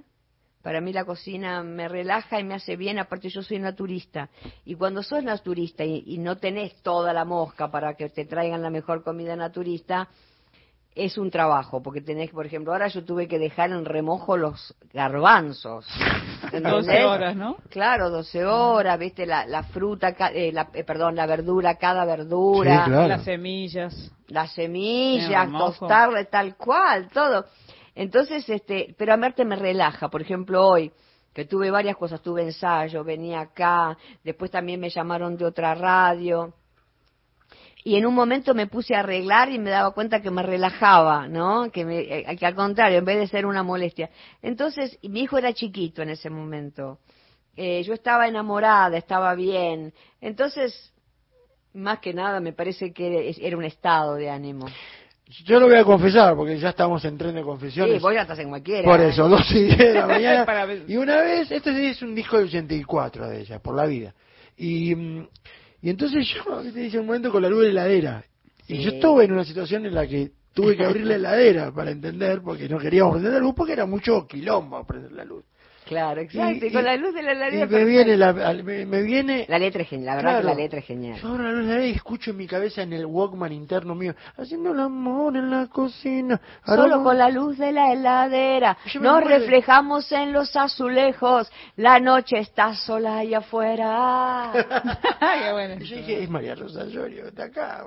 [0.62, 2.98] Para mí la cocina me relaja y me hace bien.
[2.98, 4.30] Aparte yo soy naturista.
[4.66, 8.62] Y cuando sos naturista y, y no tenés toda la mosca para que te traigan
[8.62, 10.10] la mejor comida naturista,
[10.96, 14.74] es un trabajo, porque tenés, por ejemplo, ahora yo tuve que dejar en remojo los
[14.94, 15.86] garbanzos.
[16.52, 17.06] 12 ¿entendés?
[17.06, 17.58] horas, ¿no?
[17.70, 22.06] Claro, 12 horas, viste, la, la fruta, ca- eh, la, eh, perdón, la verdura, cada
[22.06, 23.08] verdura, Sí, claro.
[23.10, 24.12] Las semillas.
[24.30, 27.46] las semillas, tostarle tal cual, todo.
[27.94, 30.92] Entonces, este, pero a Marte me relaja, por ejemplo, hoy,
[31.34, 36.54] que tuve varias cosas, tuve ensayo, venía acá, después también me llamaron de otra radio.
[37.88, 41.28] Y en un momento me puse a arreglar y me daba cuenta que me relajaba,
[41.28, 41.70] ¿no?
[41.72, 44.10] Que, me, eh, que al contrario, en vez de ser una molestia.
[44.42, 46.98] Entonces, mi hijo era chiquito en ese momento.
[47.56, 49.94] Eh, yo estaba enamorada, estaba bien.
[50.20, 50.92] Entonces,
[51.76, 54.66] más que nada, me parece que era- un estado de ánimo.
[55.46, 57.98] Yo lo voy a confesar, porque ya estamos en tren de confesiones.
[57.98, 58.84] Sí, vos ya estás en cualquiera.
[58.84, 60.68] Por eso, dos y diez de la mañana.
[60.88, 64.16] Y una vez, este es un disco del 84 de ella, por la vida.
[64.58, 65.28] Y, mm,
[65.86, 66.44] y entonces yo,
[66.74, 68.26] te dice un momento con la luz de la heladera.
[68.68, 68.82] Y Sí.
[68.82, 72.42] yo estuve en una situación en la que tuve que abrir la heladera para entender,
[72.42, 75.46] porque no queríamos prender la luz, porque era mucho quilombo prender la luz.
[75.86, 76.66] Claro, exacto.
[76.66, 77.66] Y, Y- con y- la luz de la heladera.
[77.68, 80.48] me viene, la, al- me, me viene La letra es genial, la verdad Claro.
[80.48, 81.20] que la letra es genial.
[81.22, 83.52] Yo ahora la luz de la heladera y escucho en mi cabeza en el Walkman
[83.52, 86.40] interno mío, haciendo el amor en la cocina.
[86.66, 91.52] Solo con la luz de la heladera nos reflejamos en los azulejos.
[91.78, 94.52] La noche está sola ahí afuera.
[95.44, 95.76] Qué bueno.
[95.84, 97.84] Yo dije, es María Rosa Llorio, está acá.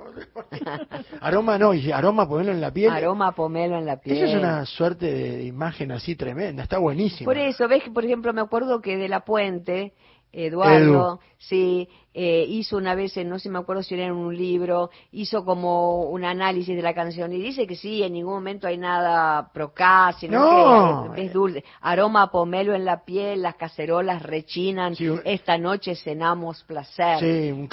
[1.21, 2.91] aroma no, y aroma ponerlo en la piel.
[2.91, 4.17] Aroma pomelo en la piel.
[4.17, 7.25] Eso es una suerte de, de imagen así tremenda, está buenísimo.
[7.25, 9.93] Por eso, ves que, por ejemplo, me acuerdo que de La Puente,
[10.31, 11.19] Eduardo, Edu.
[11.39, 15.43] sí, eh, hizo una vez, no sé, me acuerdo si era en un libro, hizo
[15.43, 19.51] como un análisis de la canción y dice que sí, en ningún momento hay nada
[19.51, 21.13] procá, sino No.
[21.15, 21.63] que es dulce.
[21.81, 27.19] Aroma a pomelo en la piel, las cacerolas rechinan, Sí, un- esta noche cenamos placer.
[27.19, 27.67] Sí, un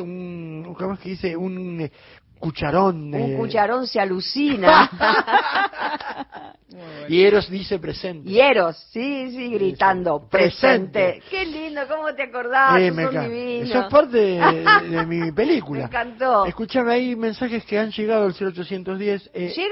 [0.00, 1.36] un, ¿cómo es que dice?
[1.36, 1.88] Un
[2.38, 3.14] cucharón.
[3.14, 4.90] Un eh, cucharón se alucina.
[7.08, 8.28] Y Eros dice presente.
[8.28, 11.20] Hieros, sí, sí, gritando, presente.
[11.20, 11.22] Presente.
[11.30, 12.78] Qué lindo, ¿cómo te acordás?
[12.80, 13.60] Eh, Sos me.
[13.60, 15.80] Eso es parte de, de mi película.
[15.82, 16.44] Me encantó.
[16.44, 19.30] Escuchame, hay mensajes que han llegado al 0810.
[19.32, 19.68] Eh, ¿Llegó?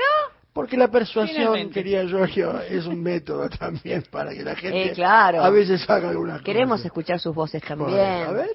[0.52, 1.74] Porque la persuasión, Finalmente.
[1.74, 5.42] quería Giorgio, es un método también para que la gente Eh, claro.
[5.42, 6.86] a veces haga algunas Queremos cosas.
[6.86, 8.28] escuchar sus voces Bueno, también.
[8.28, 8.50] A ver.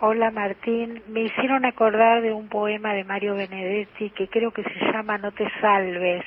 [0.00, 4.92] Hola Martín, me hicieron acordar de un poema de Mario Benedetti que creo que se
[4.92, 6.24] llama No te salves.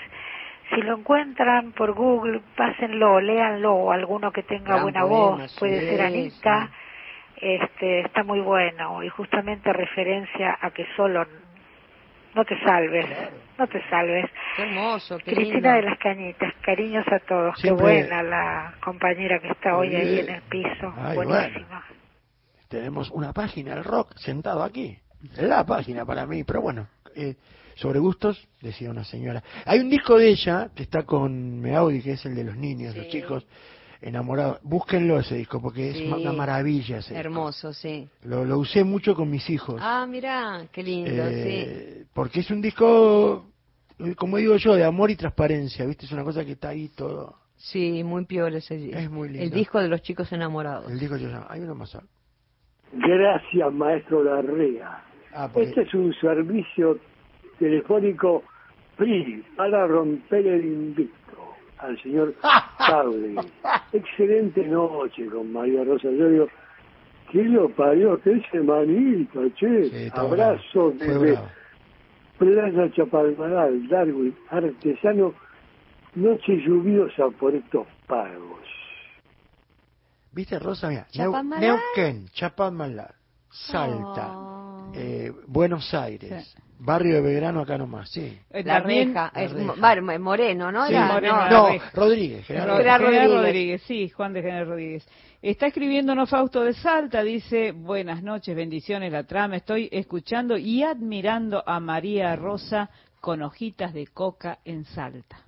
[0.73, 5.59] Si lo encuentran por Google, pásenlo, léanlo, alguno que tenga Gran buena poema, voz, sí,
[5.59, 7.45] puede ser Anita, sí.
[7.45, 11.25] este, está muy bueno y justamente referencia a que solo
[12.35, 13.05] no te salves,
[13.57, 14.29] no te salves.
[14.57, 19.39] Qué hermoso, qué Cristina de las Cañitas, cariños a todos, Siempre- qué buena la compañera
[19.39, 21.83] que está hoy ahí en el piso, Ay, buenísima.
[22.71, 24.97] Tenemos una página del rock sentado aquí.
[25.37, 26.87] La página para mí, pero bueno.
[27.15, 27.35] eh,
[27.75, 29.43] sobre gustos, decía una señora.
[29.65, 32.95] Hay un disco de ella que está con Meaudi, que es el de los niños,
[32.95, 33.45] los chicos
[34.01, 34.59] enamorados.
[34.63, 36.03] Búsquenlo ese disco, porque Sí.
[36.05, 37.19] es una maravilla ese disco.
[37.19, 38.07] Hermoso, sí.
[38.23, 39.79] Lo, lo usé mucho con mis hijos.
[39.83, 41.13] Ah, mira, qué lindo, sí.
[41.17, 43.51] Eh, Porque es un disco,
[43.99, 46.05] eh, como digo yo, de amor y transparencia, ¿viste?
[46.05, 47.35] Es una cosa que está ahí todo.
[47.57, 48.97] Sí, muy piola ese disco.
[48.97, 49.43] Es muy lindo.
[49.43, 50.89] El disco de los chicos enamorados.
[50.91, 51.45] El disco yo llamo.
[51.49, 51.95] Hay uno más.
[52.93, 55.01] Gracias, maestro Larrea.
[55.33, 56.97] Ah, Este es un servicio
[57.57, 58.43] telefónico
[58.97, 61.37] free para romper el invicto
[61.77, 62.33] al señor
[62.77, 63.35] Cable.
[63.93, 66.47] Excelente noche con María Rosa Llorio.
[67.31, 68.19] ¿Qué lo parió?
[68.21, 69.89] ¿Qué semanita, che?
[69.89, 71.37] Sí, Abrazo desde.
[72.37, 75.33] Plaza Chapalmaral, Darwin, artesano.
[76.15, 78.59] Noche lluviosa por estos pagos.
[80.31, 80.87] ¿Viste, Rosa?
[80.89, 81.61] Mira, Chapadmalal.
[81.95, 83.13] Neuquén, Chapadmalal,
[83.49, 84.91] Salta, Oh.
[84.95, 88.39] eh, Buenos Aires, barrio de Belgrano acá nomás, sí.
[88.63, 90.19] La reja, La es Reja.
[90.19, 90.87] Moreno, ¿no?
[90.87, 91.43] Sí, Era- Moreno, no.
[91.43, 91.91] la No, Reja.
[91.93, 92.45] Rodríguez.
[92.45, 93.31] Gerardo General Rodríguez.
[93.31, 95.07] Rodríguez, sí, Juan de General Rodríguez.
[95.41, 101.63] Está escribiéndonos Fausto de Salta, dice, buenas noches, bendiciones la trama, estoy escuchando y admirando
[101.67, 102.89] a María Rosa
[103.19, 105.39] con hojitas de coca en Salta.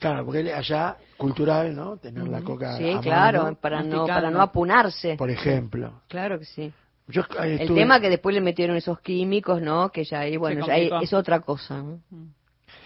[0.00, 1.98] Claro, porque él allá, cultural, ¿no?
[1.98, 5.14] Tener la coca Sí, a claro, mano, para no, para no apunarse.
[5.16, 6.00] por ejemplo.
[6.08, 6.72] Claro que sí.
[7.06, 9.90] Yo eh, El estuve- tema que después le metieron esos químicos, ¿no?
[9.92, 11.82] Que ya ahí, bueno, ya ahí es otra cosa.
[11.82, 12.00] ¿no?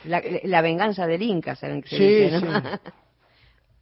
[0.05, 2.61] La, la venganza del Inca, ¿saben que se Sí, dice, no?
[2.61, 2.67] sí.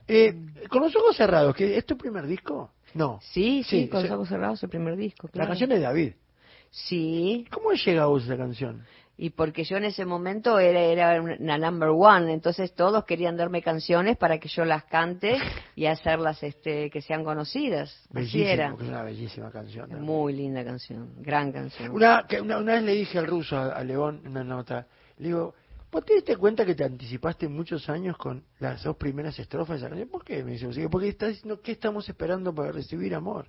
[0.09, 0.35] Eh,
[0.69, 2.73] con los ojos cerrados, que ¿es tu primer disco?
[2.95, 3.21] No.
[3.23, 5.31] sí, sí, Sí, con los ojos cerrados, el primer disco.
[5.33, 6.13] La canción es de David.
[6.71, 8.85] Sí, ¿Cómo llega a vos esa canción?
[9.17, 13.63] Y porque yo en ese momento era, era una number one, entonces todos querían darme
[13.63, 15.37] canciones para que yo las cante
[15.77, 17.91] y hacerlas este, que sean conocidas.
[18.15, 18.75] Así Bellísima, era.
[18.75, 20.03] es una bellísima canción.
[20.03, 21.91] Muy linda canción, gran canción.
[21.93, 24.87] Una, que una, una vez le dije al ruso, a, a León, una nota,
[25.19, 25.55] le digo,
[25.93, 29.87] ¿vos te diste cuenta que te anticipaste muchos años con las dos primeras estrofas de
[29.87, 30.09] esa canción?
[30.09, 30.43] ¿Por qué?
[30.43, 33.47] Me dice, "Sí, porque estás diciendo, ¿qué estamos esperando para recibir amor?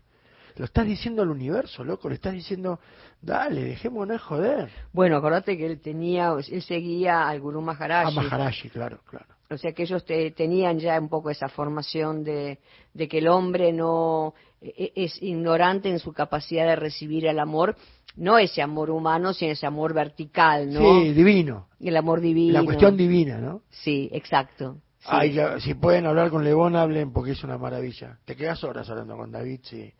[0.57, 2.79] Lo estás diciendo al universo, loco, le estás diciendo,
[3.21, 4.69] dale, dejémonos de joder.
[4.91, 8.17] Bueno, acordate que él tenía, él seguía al Gurú Maharaji.
[8.17, 9.25] A Maharashi, claro, claro.
[9.49, 12.59] O sea que ellos te- tenían ya un poco esa formación de,
[12.93, 17.75] de que el hombre no e- es ignorante en su capacidad de recibir el amor,
[18.15, 20.79] no ese amor humano, sino ese amor vertical, ¿no?
[20.79, 21.67] Sí, divino.
[21.79, 22.53] El amor divino.
[22.59, 23.61] La cuestión divina, ¿no?
[23.69, 24.77] Sí, exacto.
[24.99, 25.07] Sí.
[25.09, 28.17] Ay, si pueden hablar con León, hablen porque es una maravilla.
[28.25, 29.93] Te quedas horas hablando con David si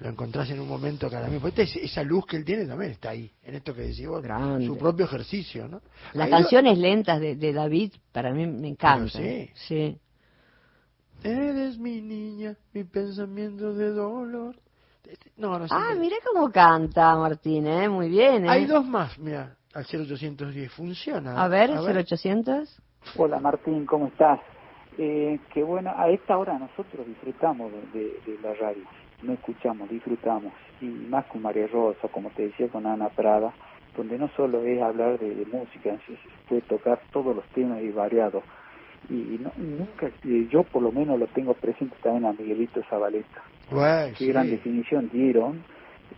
[0.00, 1.48] lo encontrás en un momento cada mismo.
[1.48, 4.22] Esta es- esa luz que él tiene también está ahí, en esto que decís vos,
[4.22, 4.64] Grande.
[4.66, 5.80] su propio ejercicio, ¿no?
[6.14, 9.08] Las Ahí canciones lentas de, de David para mí me encantan.
[9.08, 9.50] sí.
[9.54, 9.98] sí.
[11.22, 14.56] lo- Eres mi niña, mi pensamiento de dolor.
[15.06, 15.74] Este- No, no sé.
[15.76, 17.88] Ah, mira cómo canta Martín, ¿eh?
[17.88, 18.48] Muy bien, ¿eh?
[18.48, 21.42] Hay dos más, mira, al 0810 funciona.
[21.42, 22.80] A ver, 0800.
[23.16, 24.40] Hola Martín, ¿cómo estás?
[24.98, 28.82] Eh, que bueno, a esta hora nosotros disfrutamos de, de, la radio,
[29.22, 33.52] no escuchamos, disfrutamos, y más con María Rosa, como te decía, con Ana Prada,
[33.96, 36.16] donde no solo es hablar de, música, se
[36.48, 38.42] puede tocar todos los temas y variados.
[39.08, 40.10] Y, nunca,
[40.50, 43.42] yo por lo menos lo tengo presente también a Miguelito Zabaleta.
[44.16, 45.64] Qué gran definición dieron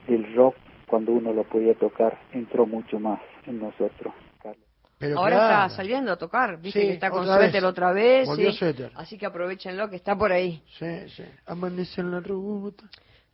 [0.06, 0.56] del rock
[0.86, 4.12] cuando uno lo podía tocar, entró mucho más en nosotros.
[5.16, 8.28] Ahora está saliendo a tocar, viste que está con suéter otra vez.
[8.94, 10.62] Así que aprovechenlo que está por ahí.
[10.78, 11.24] Sí, sí.
[11.46, 12.84] Amanece en la ruta.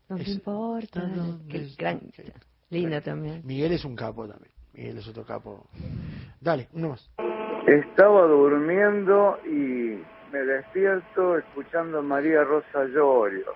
[0.09, 1.03] No me importa.
[1.51, 2.01] Qué gran...
[2.71, 3.43] Linda también.
[3.45, 4.53] Miguel es un capo también.
[4.75, 5.67] Miguel es otro capo.
[6.41, 7.11] Dale, uno más.
[7.67, 10.01] Estaba durmiendo y
[10.33, 13.53] me despierto escuchando a María Rosa Llorio.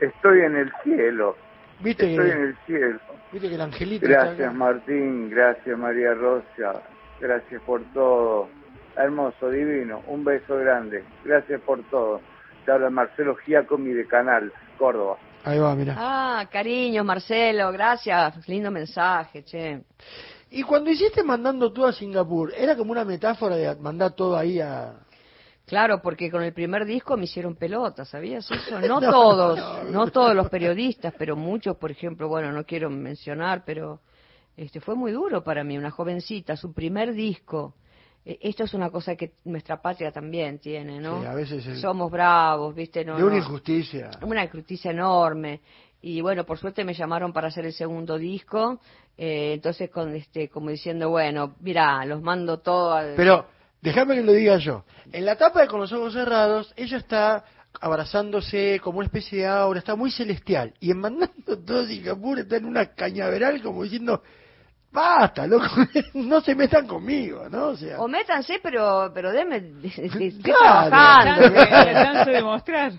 [0.00, 1.36] Estoy en el cielo.
[1.80, 3.00] ¿Viste Estoy en el cielo.
[3.32, 6.82] ¿Viste que el angelito Gracias Martín, gracias María Rosa,
[7.20, 8.48] gracias por todo.
[8.96, 11.04] Hermoso, divino, un beso grande.
[11.24, 12.20] Gracias por todo.
[12.64, 15.18] Te habla Marcelo Giacomi de Canal, Córdoba.
[15.44, 15.94] Ahí va, mira.
[15.96, 18.46] Ah, cariño, Marcelo, gracias.
[18.48, 19.80] Lindo mensaje, che.
[20.50, 24.60] Y cuando hiciste mandando tú a Singapur, ¿era como una metáfora de mandar todo ahí
[24.60, 24.94] a...?
[25.66, 28.80] Claro, porque con el primer disco me hicieron pelota, ¿sabías eso?
[28.88, 34.00] No, todos, no, todos los periodistas, pero muchos, por ejemplo, bueno, no quiero mencionar, pero
[34.58, 37.74] este fue muy duro para mí, una jovencita, su primer disco.
[38.24, 41.20] E, esto es una cosa que nuestra patria también tiene, ¿no?
[41.20, 43.04] Sí, a veces Somos bravos, ¿viste?
[43.04, 44.10] No, de una injusticia.
[44.22, 45.60] Una injusticia enorme.
[46.00, 48.80] Y bueno, por suerte me llamaron para hacer el segundo disco.
[49.16, 53.46] Eh, entonces, con este, como diciendo, bueno, mira, los mando todo Pero,
[53.80, 54.84] déjame que lo diga yo.
[55.12, 57.44] En la tapa de Con los ojos cerrados, ella está
[57.80, 60.74] abrazándose como una especie de aura, está muy celestial.
[60.80, 64.22] Y en mandando todo Singapur está en una cañaveral como diciendo,
[64.90, 65.66] Basta, loco,
[66.14, 67.68] no se metan conmigo, ¿no?
[67.68, 68.00] O, sea...
[68.00, 69.60] o métanse, pero pero déme,
[70.42, 71.54] trabajando.
[71.54, 72.92] chance de mostrar,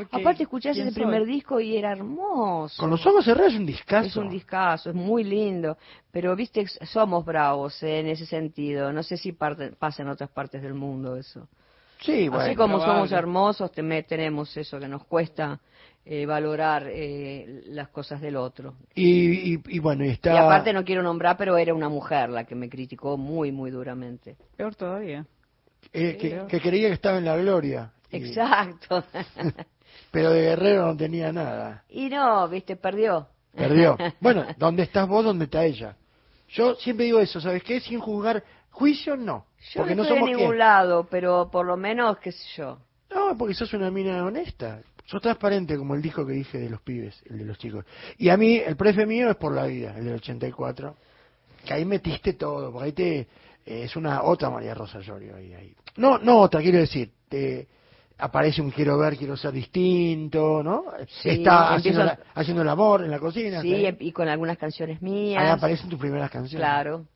[0.00, 2.80] de que Aparte escuchás ese primer disco y era hermoso.
[2.80, 4.06] Con los ojos cerrados es un discazo.
[4.08, 5.78] Es un discazo, es muy lindo,
[6.10, 8.92] pero viste, somos bravos eh, en ese sentido.
[8.92, 11.46] No sé si pasa en otras partes del mundo eso.
[12.00, 15.60] Sí, bueno, Así como somos hermosos, tenemos eso que nos cuesta
[16.06, 18.74] eh, valorar eh, las cosas del otro.
[18.94, 20.34] Y, y, bueno, está...
[20.34, 23.70] Y aparte no quiero nombrar, pero era una mujer la que me criticó muy, muy
[23.70, 24.36] duramente.
[24.56, 25.26] Peor todavía.
[25.92, 27.92] Eh, que, creía que estaba en la gloria.
[28.10, 29.04] Exacto.
[30.10, 31.84] pero de guerrero no tenía nada.
[31.88, 33.28] Y no, viste, perdió.
[33.54, 33.96] Perdió.
[34.20, 35.24] Bueno, ¿dónde estás vos?
[35.24, 35.96] ¿Dónde está ella?
[36.48, 37.80] Yo siempre digo eso, ¿sabes qué?
[37.80, 39.46] Sin juzgar juicio, no.
[39.72, 42.78] Yo porque no, estoy somos ningún lado, pero por lo menos, qué sé yo.
[43.14, 44.82] No, porque sos una mina honesta.
[45.06, 47.84] Sos transparente como el disco que dije de los pibes, el de los chicos.
[48.16, 50.96] Y a mí, el prefe mío es por la vida, el del 84.
[51.64, 53.26] Que ahí metiste todo, porque ahí te, eh,
[53.84, 55.74] es una otra María Rosa Llorio ahí, ahí.
[55.96, 57.66] No, no otra, quiero decir, te
[58.18, 60.84] aparece un quiero ver, quiero ser distinto, ¿no?
[61.22, 63.60] Está haciendo, el amor en la cocina.
[63.60, 65.42] Sí, y con algunas canciones mías.
[65.42, 66.64] Ahí aparecen tus primeras canciones.
[66.64, 67.06] Claro.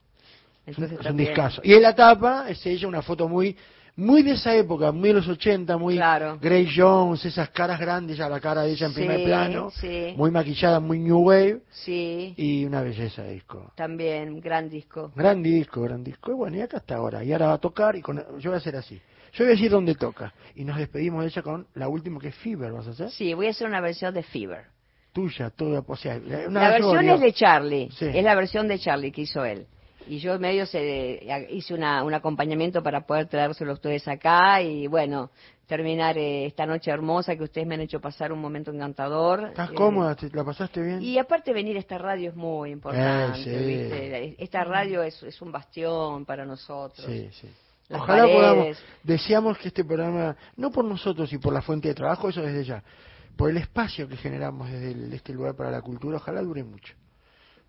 [0.66, 1.62] Entonces, es un discazo.
[1.65, 3.56] Y en la tapa es ella una foto muy
[3.99, 6.39] muy de esa época, muy de los 80, muy claro.
[6.41, 9.73] Grace Jones, esas caras grandes, ya la cara de ella en primer plano,
[10.15, 12.33] muy maquillada, muy New Wave, sí.
[12.37, 13.73] y una belleza de disco.
[13.75, 15.11] También, gran disco.
[15.16, 16.31] Gran disco, gran disco.
[16.31, 18.55] Y bueno, y acá está ahora, y ahora va a tocar, y con, yo voy
[18.55, 19.01] a hacer así.
[19.33, 22.29] Yo voy a decir dónde toca, y nos despedimos de ella con la última que
[22.29, 23.11] es Fever, ¿vas a hacer?
[23.11, 24.66] Sí, voy a hacer una versión de Fever.
[25.12, 29.11] Tuya, toda, o sea, una la versión es de Charlie, es la versión de Charlie
[29.11, 29.66] que hizo él
[30.09, 31.20] y yo medio se,
[31.51, 35.30] hice una, un acompañamiento para poder traérselo a ustedes acá y bueno,
[35.66, 39.48] terminar eh, esta noche hermosa que ustedes me han hecho pasar un momento encantador.
[39.51, 40.16] ¿Estás cómoda?
[40.32, 41.02] ¿La pasaste bien?
[41.02, 45.52] Y aparte venir a esta radio es muy importante, eh, Esta radio es, es un
[45.52, 47.06] bastión para nosotros.
[47.06, 47.48] Sí, sí.
[47.90, 52.28] Ojalá podamos, deseamos que este programa, no por nosotros y por la fuente de trabajo,
[52.28, 52.82] eso desde ya,
[53.35, 56.94] por el espacio que generamos desde este lugar para la cultura, ojalá dure mucho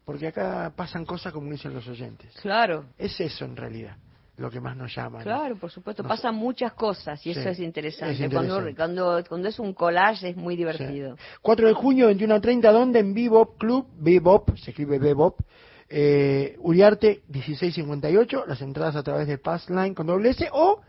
[0.10, 2.34] porque acá pasan cosas como dicen los oyentes.
[2.42, 2.86] Claro.
[2.98, 3.96] Es eso en realidad
[4.38, 5.22] lo que más nos llama.
[5.22, 8.28] Claro, por supuesto, pasan muchas cosas y eso es interesante.
[8.28, 11.16] Cuando, cuando, es un collage es muy divertido.
[11.44, 13.00] 4 de junio, 21 a 30, ¿dónde?
[13.00, 15.42] En Bebop Club, Bebop, se escribe Bebop,
[15.90, 20.82] eh, Uriarte 1658, las entradas a través de Passline con doble S, o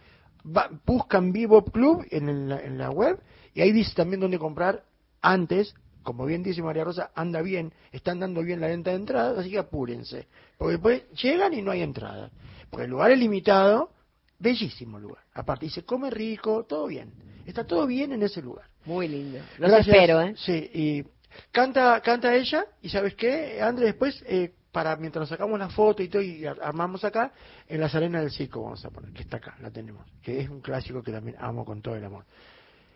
[0.87, 3.21] buscan Bebop Club en la, en la web
[3.53, 4.85] y ahí dice también dónde comprar
[5.21, 9.39] antes como bien dice María Rosa, anda bien, están dando bien la venta de entradas,
[9.39, 10.29] así que apúrense.
[10.57, 12.31] Porque después llegan y no hay entrada.
[12.71, 13.91] Porque el lugar es limitado,
[14.39, 15.23] bellísimo lugar.
[15.35, 17.13] Aparte, y se come rico, todo bien.
[17.47, 18.67] Está todo bien en ese lugar.
[18.85, 19.39] Muy lindo.
[19.59, 20.35] Los espero, ¿eh?
[20.37, 21.05] Sí, y
[21.51, 23.87] canta, canta ella, y ¿sabes qué, Andrés?
[23.89, 27.33] Después, eh, para mientras sacamos la foto y todo y ar- armamos acá,
[27.69, 30.49] en las arenas del circo vamos a poner, que está acá, la tenemos, que es
[30.49, 32.25] un clásico que también amo con todo el amor.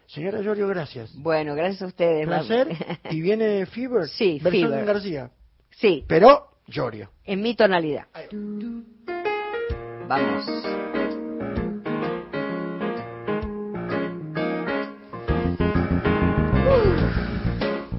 [0.07, 1.15] Señora Llorio, gracias.
[1.17, 2.27] Bueno, gracias a ustedes.
[2.27, 2.69] Placer.
[3.11, 4.85] y viene Fever, Sí, versión Fever.
[4.87, 5.31] García,
[5.71, 7.11] Sí, pero Llorio.
[7.25, 8.07] en mi tonalidad.
[10.07, 10.45] Vamos.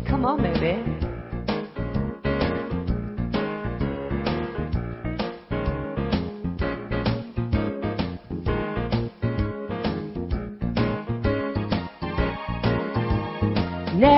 [0.09, 0.94] Come on, baby.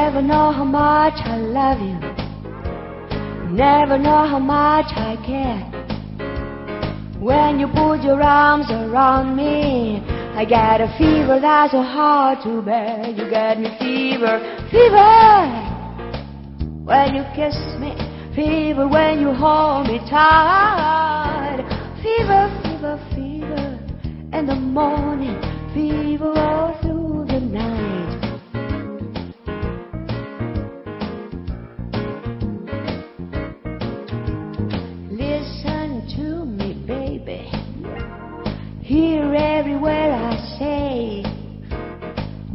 [0.07, 1.99] Never know how much I love you.
[3.53, 5.59] Never know how much I care.
[7.19, 10.01] When you put your arms around me,
[10.34, 13.09] I get a fever that's so hard to bear.
[13.09, 14.39] You get me fever,
[14.71, 15.43] fever.
[16.85, 17.91] When you kiss me,
[18.34, 21.67] fever when you hold me tight.
[22.01, 23.77] Fever, fever, fever.
[24.31, 25.35] In the morning,
[25.73, 26.47] fever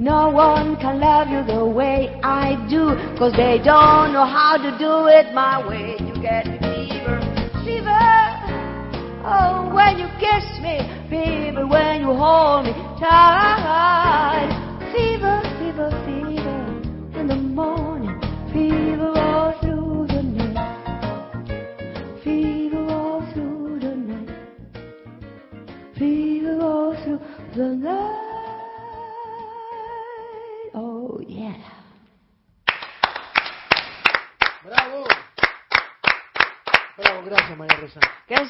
[0.03, 4.77] No one can love you the way I do, cause they don't know how to
[4.77, 5.95] do it my way.
[6.01, 7.23] You get fever,
[7.63, 8.03] fever.
[9.23, 14.52] Oh, when you kiss me, fever, when you hold me tight.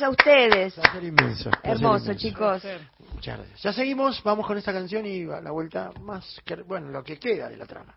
[0.03, 0.75] a ustedes.
[0.75, 1.51] Placer inmenso.
[1.51, 2.21] Placer Hermoso, inmenso.
[2.21, 2.63] chicos.
[3.15, 3.63] Muchas gracias.
[3.63, 7.19] Ya seguimos, vamos con esta canción y a la vuelta más, que, bueno, lo que
[7.19, 7.95] queda de la trama.